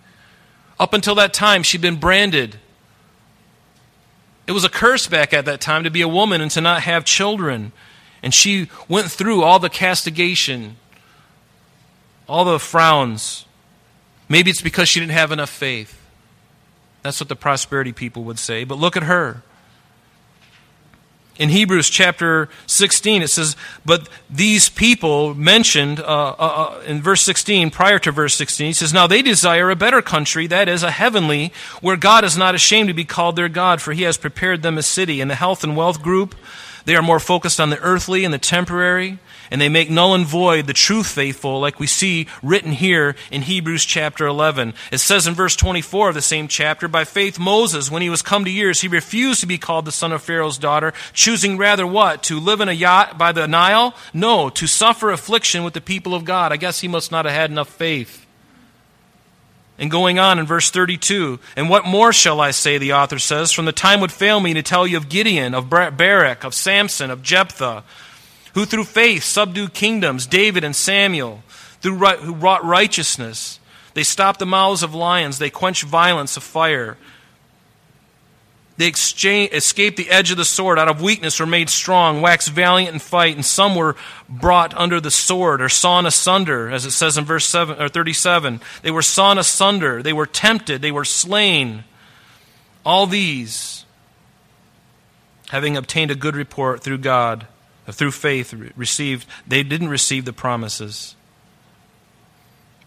Up 0.81 0.95
until 0.95 1.17
that 1.17 1.35
time, 1.35 1.63
she'd 1.63 1.83
been 1.83 1.97
branded 1.97 2.59
it 4.47 4.53
was 4.53 4.65
a 4.65 4.69
curse 4.69 5.07
back 5.07 5.33
at 5.33 5.45
that 5.47 5.61
time 5.61 5.85
to 5.85 5.91
be 5.91 6.03
a 6.03 6.09
woman 6.09 6.41
and 6.41 6.51
to 6.53 6.61
not 6.61 6.83
have 6.83 7.05
children. 7.05 7.73
And 8.23 8.33
she 8.33 8.69
went 8.89 9.11
through 9.11 9.43
all 9.43 9.59
the 9.59 9.69
castigation, 9.69 10.77
all 12.29 12.45
the 12.45 12.59
frowns. 12.59 13.45
Maybe 14.29 14.51
it's 14.51 14.63
because 14.63 14.89
she 14.89 15.01
didn't 15.01 15.13
have 15.13 15.33
enough 15.33 15.51
faith. 15.51 16.01
That's 17.03 17.21
what 17.21 17.29
the 17.29 17.37
prosperity 17.37 17.93
people 17.93 18.25
would 18.25 18.39
say. 18.39 18.65
But 18.65 18.79
look 18.79 18.97
at 18.97 19.05
her. 19.05 19.43
In 21.39 21.51
Hebrews 21.51 21.91
chapter 21.91 22.49
16, 22.67 23.23
it 23.23 23.29
says, 23.29 23.57
But 23.85 24.09
these 24.31 24.69
people 24.69 25.35
mentioned 25.35 26.01
uh, 26.01 26.03
uh, 26.03 26.35
uh, 26.39 26.83
in 26.87 27.03
verse 27.03 27.23
16, 27.23 27.71
prior 27.71 27.99
to 27.99 28.11
verse 28.11 28.35
16, 28.35 28.69
he 28.69 28.73
says, 28.73 28.93
Now 28.95 29.07
they 29.07 29.21
desire 29.21 29.71
a 29.71 29.77
better 29.77 30.01
country, 30.01 30.47
that 30.47 30.69
is, 30.69 30.83
a 30.83 30.91
heavenly, 30.91 31.53
where 31.83 31.97
God 31.97 32.25
is 32.25 32.39
not 32.39 32.55
ashamed 32.55 32.89
to 32.89 32.95
be 32.95 33.05
called 33.05 33.37
their 33.37 33.51
God, 33.51 33.83
for 33.83 33.93
he 33.93 34.03
has 34.03 34.17
prepared 34.17 34.63
them 34.63 34.79
a 34.79 34.83
city. 34.83 35.21
In 35.21 35.29
the 35.29 35.35
health 35.35 35.63
and 35.63 35.77
wealth 35.77 36.03
group, 36.03 36.35
they 36.87 36.97
are 36.97 37.03
more 37.03 37.21
focused 37.21 37.61
on 37.61 37.71
the 37.71 37.81
earthly 37.81 38.25
and 38.25 38.33
the 38.33 38.39
temporary, 38.39 39.19
and 39.51 39.61
they 39.61 39.69
make 39.69 39.91
null 39.91 40.15
and 40.15 40.25
void 40.25 40.67
the 40.67 40.73
true 40.73 41.03
faithful, 41.03 41.61
like 41.61 41.79
we 41.79 41.87
see 41.87 42.27
written 42.43 42.73
here 42.73 43.17
in 43.31 43.43
Hebrews 43.43 43.85
chapter 43.85 44.27
11. 44.27 44.73
It 44.93 44.99
says 44.99 45.27
in 45.27 45.35
verse 45.35 45.57
24 45.57 46.11
of 46.11 46.15
the 46.15 46.23
same 46.23 46.49
chapter, 46.49 46.89
By 46.89 47.05
faith 47.05 47.39
Moses, 47.39 47.91
when 47.91 48.03
he 48.03 48.11
was 48.11 48.23
come 48.23 48.45
to 48.45 48.51
years, 48.51 48.81
he 48.81 48.89
refused 48.89 49.41
to 49.41 49.47
be 49.47 49.59
called 49.59 49.85
the 49.85 49.93
son 49.93 50.13
of 50.13 50.23
Pharaoh's 50.23 50.59
daughter, 50.59 50.93
choosing 51.13 51.59
rather 51.59 51.87
what? 51.87 52.23
To 52.25 52.41
live 52.41 52.61
in 52.61 52.69
a 52.69 52.73
yacht 52.73 53.19
by 53.19 53.33
the 53.33 53.49
Nile? 53.49 53.95
No, 54.15 54.49
to 54.51 54.67
suffer 54.67 55.11
affliction 55.11 55.65
with 55.65 55.75
the 55.75 55.81
people 55.81 56.15
of 56.15 56.25
God. 56.25 56.53
I 56.53 56.57
guess 56.57 56.81
he 56.81 56.89
must 56.89 57.11
not 57.11 57.25
have 57.25 57.35
had 57.35 57.51
enough 57.51 57.69
faith. 57.69 58.26
And 59.79 59.91
going 59.91 60.19
on 60.19 60.39
in 60.39 60.47
verse 60.47 60.71
32, 60.71 61.39
and 61.55 61.69
what 61.69 61.85
more 61.85 62.13
shall 62.13 62.41
I 62.41 62.51
say, 62.51 62.79
the 62.79 62.95
author 62.95 63.19
says, 63.19 63.53
from 63.53 63.67
the 63.67 63.73
time 63.73 64.01
would 64.01 64.13
fail 64.13 64.41
me 64.41 64.55
to 64.55 64.63
tell 64.63 64.87
you 64.87 64.97
of 64.97 65.11
Gideon, 65.11 65.55
of 65.55 65.69
Barak, 65.69 66.45
of 66.45 66.55
Samson, 66.55 67.11
of 67.11 67.23
Jephthah, 67.23 67.85
who 68.55 68.65
through 68.65 68.85
faith 68.85 69.23
subdued 69.23 69.75
kingdoms, 69.75 70.27
David 70.27 70.65
and 70.65 70.75
Samuel, 70.75 71.43
through, 71.83 71.99
who 71.99 72.33
wrought 72.33 72.65
righteousness. 72.65 73.61
They 73.93 74.03
stopped 74.03 74.39
the 74.39 74.47
mouths 74.47 74.83
of 74.83 74.95
lions, 74.95 75.39
they 75.39 75.51
quenched 75.51 75.83
violence 75.83 76.39
of 76.39 76.43
fire. 76.43 76.97
They 78.79 78.89
escaped 78.89 79.97
the 79.97 80.11
edge 80.11 80.31
of 80.31 80.37
the 80.37 80.45
sword. 80.45 80.79
Out 80.79 80.89
of 80.89 81.01
weakness 81.01 81.41
were 81.41 81.47
made 81.47 81.71
strong, 81.71 82.21
waxed 82.21 82.51
valiant 82.51 82.93
in 82.93 82.99
fight, 82.99 83.35
and 83.35 83.45
some 83.45 83.75
were 83.75 83.97
brought 84.29 84.75
under 84.75 85.01
the 85.01 85.11
sword 85.11 85.63
or 85.63 85.71
sawn 85.71 86.05
asunder, 86.05 86.71
as 86.71 86.85
it 86.85 86.91
says 86.91 87.17
in 87.17 87.25
verse 87.25 87.47
7, 87.47 87.81
or 87.81 87.89
37. 87.89 88.61
They 88.83 88.91
were 88.91 89.01
sawn 89.03 89.39
asunder. 89.39 90.03
They 90.03 90.13
were 90.13 90.27
tempted. 90.27 90.83
They 90.83 90.93
were 90.93 91.07
slain. 91.07 91.85
All 92.85 93.07
these, 93.07 93.87
having 95.49 95.77
obtained 95.77 96.11
a 96.11 96.15
good 96.15 96.37
report 96.37 96.83
through 96.83 96.99
God, 96.99 97.47
through 97.87 98.13
faith, 98.13 98.53
received, 98.77 99.27
they 99.47 99.63
didn't 99.63 99.89
receive 99.89 100.27
the 100.27 100.35
promises. 100.35 101.17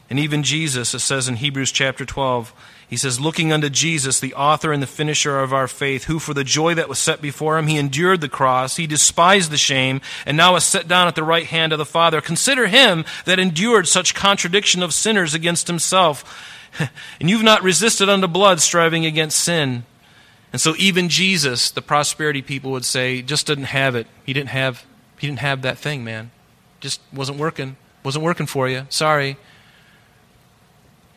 And 0.09 0.19
even 0.19 0.43
Jesus, 0.43 0.93
it 0.93 0.99
says 0.99 1.27
in 1.27 1.35
Hebrews 1.37 1.71
chapter 1.71 2.05
12, 2.05 2.53
he 2.89 2.97
says, 2.97 3.19
looking 3.19 3.53
unto 3.53 3.69
Jesus, 3.69 4.19
the 4.19 4.33
author 4.33 4.73
and 4.73 4.81
the 4.81 4.87
finisher 4.87 5.39
of 5.39 5.53
our 5.53 5.67
faith, 5.67 6.05
who 6.05 6.17
for 6.17 6.33
the 6.33 6.43
joy 6.43 6.73
that 6.73 6.89
was 6.89 6.97
set 6.97 7.21
before 7.21 7.59
him, 7.59 7.67
he 7.67 7.77
endured 7.77 8.19
the 8.19 8.27
cross, 8.27 8.77
he 8.77 8.87
despised 8.87 9.51
the 9.51 9.57
shame, 9.57 10.01
and 10.25 10.35
now 10.35 10.55
is 10.55 10.63
set 10.63 10.87
down 10.87 11.07
at 11.07 11.13
the 11.13 11.23
right 11.23 11.45
hand 11.45 11.71
of 11.71 11.77
the 11.77 11.85
Father. 11.85 12.19
Consider 12.19 12.65
him 12.65 13.05
that 13.25 13.37
endured 13.37 13.87
such 13.87 14.15
contradiction 14.15 14.81
of 14.81 14.91
sinners 14.91 15.35
against 15.35 15.67
himself. 15.67 16.25
and 17.19 17.29
you've 17.29 17.43
not 17.43 17.61
resisted 17.61 18.09
unto 18.09 18.27
blood, 18.27 18.59
striving 18.59 19.05
against 19.05 19.39
sin. 19.39 19.83
And 20.51 20.59
so 20.59 20.73
even 20.79 21.09
Jesus, 21.09 21.69
the 21.69 21.83
prosperity 21.83 22.41
people 22.41 22.71
would 22.71 22.85
say, 22.85 23.21
just 23.21 23.45
didn't 23.45 23.65
have 23.65 23.93
it. 23.93 24.07
He 24.25 24.33
didn't 24.33 24.49
have, 24.49 24.83
he 25.19 25.27
didn't 25.27 25.39
have 25.39 25.61
that 25.61 25.77
thing, 25.77 26.03
man. 26.03 26.31
Just 26.79 27.01
wasn't 27.13 27.37
working. 27.37 27.77
Wasn't 28.03 28.23
working 28.23 28.47
for 28.47 28.67
you. 28.67 28.87
Sorry. 28.89 29.37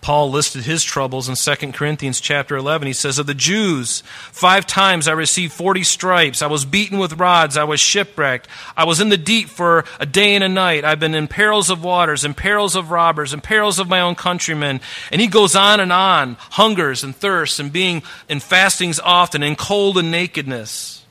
Paul 0.03 0.33
listed 0.33 0.65
his 0.65 0.83
troubles 0.83 1.29
in 1.29 1.37
2 1.37 1.71
Corinthians 1.71 2.21
chapter 2.21 2.57
11. 2.57 2.89
He 2.89 2.93
says, 2.93 3.21
Of 3.21 3.27
the 3.27 3.35
Jews, 3.35 4.03
five 4.33 4.67
times 4.67 5.07
I 5.07 5.13
received 5.13 5.53
40 5.53 5.85
stripes. 5.85 6.43
I 6.43 6.49
was 6.49 6.65
beaten 6.65 6.99
with 6.99 7.21
rods. 7.21 7.57
I 7.57 7.63
was 7.63 7.79
shipwrecked. 7.79 8.49
I 8.77 8.85
was 8.85 9.01
in 9.01 9.11
the 9.11 9.17
deep 9.17 9.49
for 9.49 9.85
a 10.01 10.05
day 10.05 10.35
and 10.35 10.43
a 10.43 10.49
night. 10.49 10.85
I've 10.85 10.99
been 10.99 11.15
in 11.15 11.29
perils 11.29 11.71
of 11.71 11.85
waters, 11.85 12.25
in 12.25 12.35
perils 12.35 12.75
of 12.75 12.91
robbers, 12.91 13.33
in 13.33 13.43
perils 13.43 13.79
of 13.79 13.89
my 13.89 14.01
own 14.01 14.17
countrymen. 14.17 14.81
And 15.13 15.21
he 15.21 15.29
goes 15.29 15.55
on 15.55 15.79
and 15.79 15.93
on, 15.93 16.37
hungers 16.51 17.05
and 17.05 17.15
thirsts, 17.15 17.61
and 17.61 17.73
being 17.73 18.03
in 18.29 18.41
fastings 18.41 18.99
often, 18.99 19.45
in 19.45 19.55
cold 19.55 19.99
and 19.99 20.11
nakedness. 20.11 21.07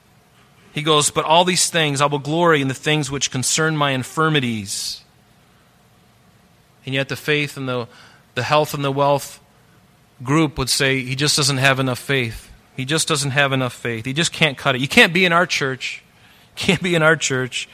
He 0.73 0.82
goes, 0.82 1.12
But 1.12 1.23
all 1.23 1.45
these 1.45 1.69
things 1.69 2.01
I 2.01 2.08
will 2.08 2.19
glory 2.19 2.62
in 2.62 2.67
the 2.67 2.73
things 2.73 3.10
which 3.10 3.32
concern 3.32 3.77
my 3.77 3.91
infirmities. 3.91 5.01
And 6.86 6.93
yet 6.93 7.08
the 7.08 7.15
faith 7.15 7.56
and 7.56 7.69
the 7.69 7.88
the 8.36 8.44
health 8.44 8.74
and 8.74 8.84
the 8.84 8.91
wealth 8.91 9.39
group 10.24 10.58
would 10.58 10.70
say 10.70 11.02
he 11.02 11.15
just 11.15 11.36
doesn't 11.36 11.58
have 11.58 11.80
enough 11.80 12.00
faith. 12.00 12.52
He 12.76 12.86
just 12.86 13.08
doesn't 13.08 13.32
have 13.32 13.52
enough 13.52 13.74
faith. 13.74 14.06
He 14.06 14.13
just 14.13 14.32
can't 14.32 14.58
cut 14.58 14.76
it. 14.76 14.82
You 14.82 14.88
can't 14.88 15.13
be 15.13 15.26
in 15.26 15.34
our 15.34 15.46
church. 15.46 16.04
can't 16.56 16.82
be 16.82 16.96
in 16.96 17.04
our 17.04 17.15
church. 17.15 17.67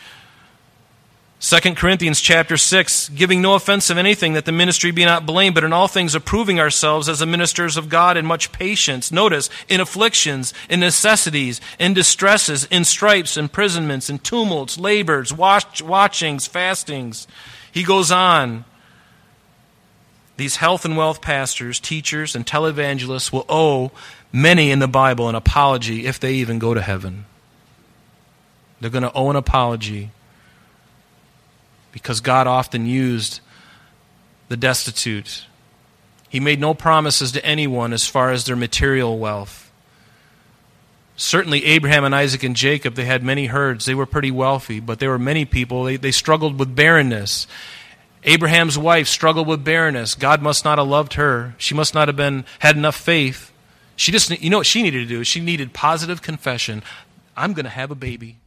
2 1.40 1.76
Corinthians 1.76 2.20
chapter 2.20 2.58
6, 2.58 3.10
giving 3.10 3.44
no 3.44 3.54
offense 3.54 3.92
of 3.92 3.98
anything, 4.00 4.34
that 4.34 4.46
the 4.46 4.52
ministry 4.52 4.90
be 4.90 5.06
not 5.06 5.28
blamed, 5.28 5.54
but 5.54 5.64
in 5.64 5.72
all 5.72 5.88
things 5.88 6.16
approving 6.16 6.60
ourselves 6.60 7.08
as 7.08 7.20
the 7.20 7.28
ministers 7.28 7.78
of 7.78 7.90
God 7.90 8.18
in 8.18 8.26
much 8.26 8.52
patience. 8.52 9.12
Notice, 9.12 9.48
in 9.70 9.80
afflictions, 9.80 10.52
in 10.68 10.80
necessities, 10.80 11.62
in 11.78 11.94
distresses, 11.94 12.66
in 12.72 12.84
stripes, 12.86 13.38
imprisonments, 13.38 14.10
in 14.10 14.18
tumults, 14.18 14.80
labors, 14.80 15.32
watch, 15.32 15.80
watchings, 15.80 16.48
fastings. 16.48 17.28
He 17.72 17.84
goes 17.84 18.12
on. 18.12 18.66
These 20.38 20.58
health 20.58 20.86
and 20.86 20.96
wealth 20.96 21.22
pastors, 21.22 21.80
teachers, 21.80 22.36
and 22.36 22.46
televangelists 22.46 23.32
will 23.32 23.46
owe 23.50 23.92
many 24.32 24.72
in 24.72 24.80
the 24.80 24.88
Bible 24.88 25.28
an 25.28 25.36
apology 25.36 26.06
if 26.06 26.20
they 26.20 26.36
even 26.36 26.60
go 26.60 26.74
to 26.74 26.82
heaven. 26.82 27.26
They're 28.80 28.92
going 28.92 29.04
to 29.04 29.14
owe 29.14 29.32
an 29.32 29.36
apology 29.36 30.12
because 31.92 32.22
God 32.22 32.46
often 32.46 32.86
used 32.86 33.40
the 34.50 34.58
destitute. 34.58 35.46
He 36.30 36.40
made 36.40 36.60
no 36.60 36.76
promises 36.76 37.32
to 37.32 37.44
anyone 37.44 37.92
as 37.92 38.08
far 38.08 38.32
as 38.32 38.46
their 38.46 38.56
material 38.56 39.18
wealth. 39.18 39.72
Certainly, 41.16 41.66
Abraham 41.66 42.04
and 42.04 42.14
Isaac 42.14 42.44
and 42.44 42.56
Jacob, 42.56 42.94
they 42.94 43.06
had 43.06 43.24
many 43.24 43.48
herds. 43.48 43.86
They 43.86 43.96
were 43.96 44.06
pretty 44.06 44.30
wealthy, 44.30 44.80
but 44.80 45.00
there 45.00 45.10
were 45.10 45.18
many 45.18 45.46
people, 45.46 45.86
they, 45.86 45.96
they 45.96 46.12
struggled 46.12 46.60
with 46.60 46.76
barrenness. 46.76 47.48
Abraham's 48.28 48.78
wife 48.78 49.08
struggled 49.08 49.48
with 49.48 49.64
barrenness. 49.64 50.14
God 50.14 50.42
must 50.42 50.66
not 50.66 50.78
have 50.78 50.88
loved 50.88 51.14
her. 51.14 51.56
She 51.58 51.74
must 51.74 51.94
not 51.94 52.10
have 52.10 52.18
been 52.18 52.44
had 52.60 52.76
enough 52.76 52.98
faith. 52.98 53.54
She 53.96 54.12
just 54.12 54.30
you 54.30 54.50
know 54.50 54.58
what 54.58 54.68
she 54.68 54.84
needed 54.84 55.00
to 55.00 55.06
do? 55.06 55.24
She 55.24 55.40
needed 55.40 55.74
positive 55.74 56.22
confession. 56.22 56.84
I'm 57.38 57.54
going 57.54 57.64
to 57.64 57.72
have 57.72 57.90
a 57.90 57.96
baby. 57.96 58.38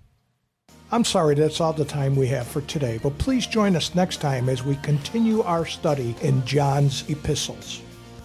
I'm 0.92 1.04
sorry 1.04 1.34
that's 1.34 1.62
all 1.62 1.72
the 1.72 1.84
time 1.86 2.14
we 2.14 2.26
have 2.26 2.46
for 2.46 2.60
today, 2.62 2.98
but 3.02 3.16
please 3.16 3.46
join 3.46 3.74
us 3.74 3.94
next 3.94 4.20
time 4.20 4.48
as 4.48 4.62
we 4.62 4.74
continue 4.76 5.40
our 5.42 5.64
study 5.64 6.14
in 6.20 6.44
John's 6.44 7.08
epistles. 7.08 7.80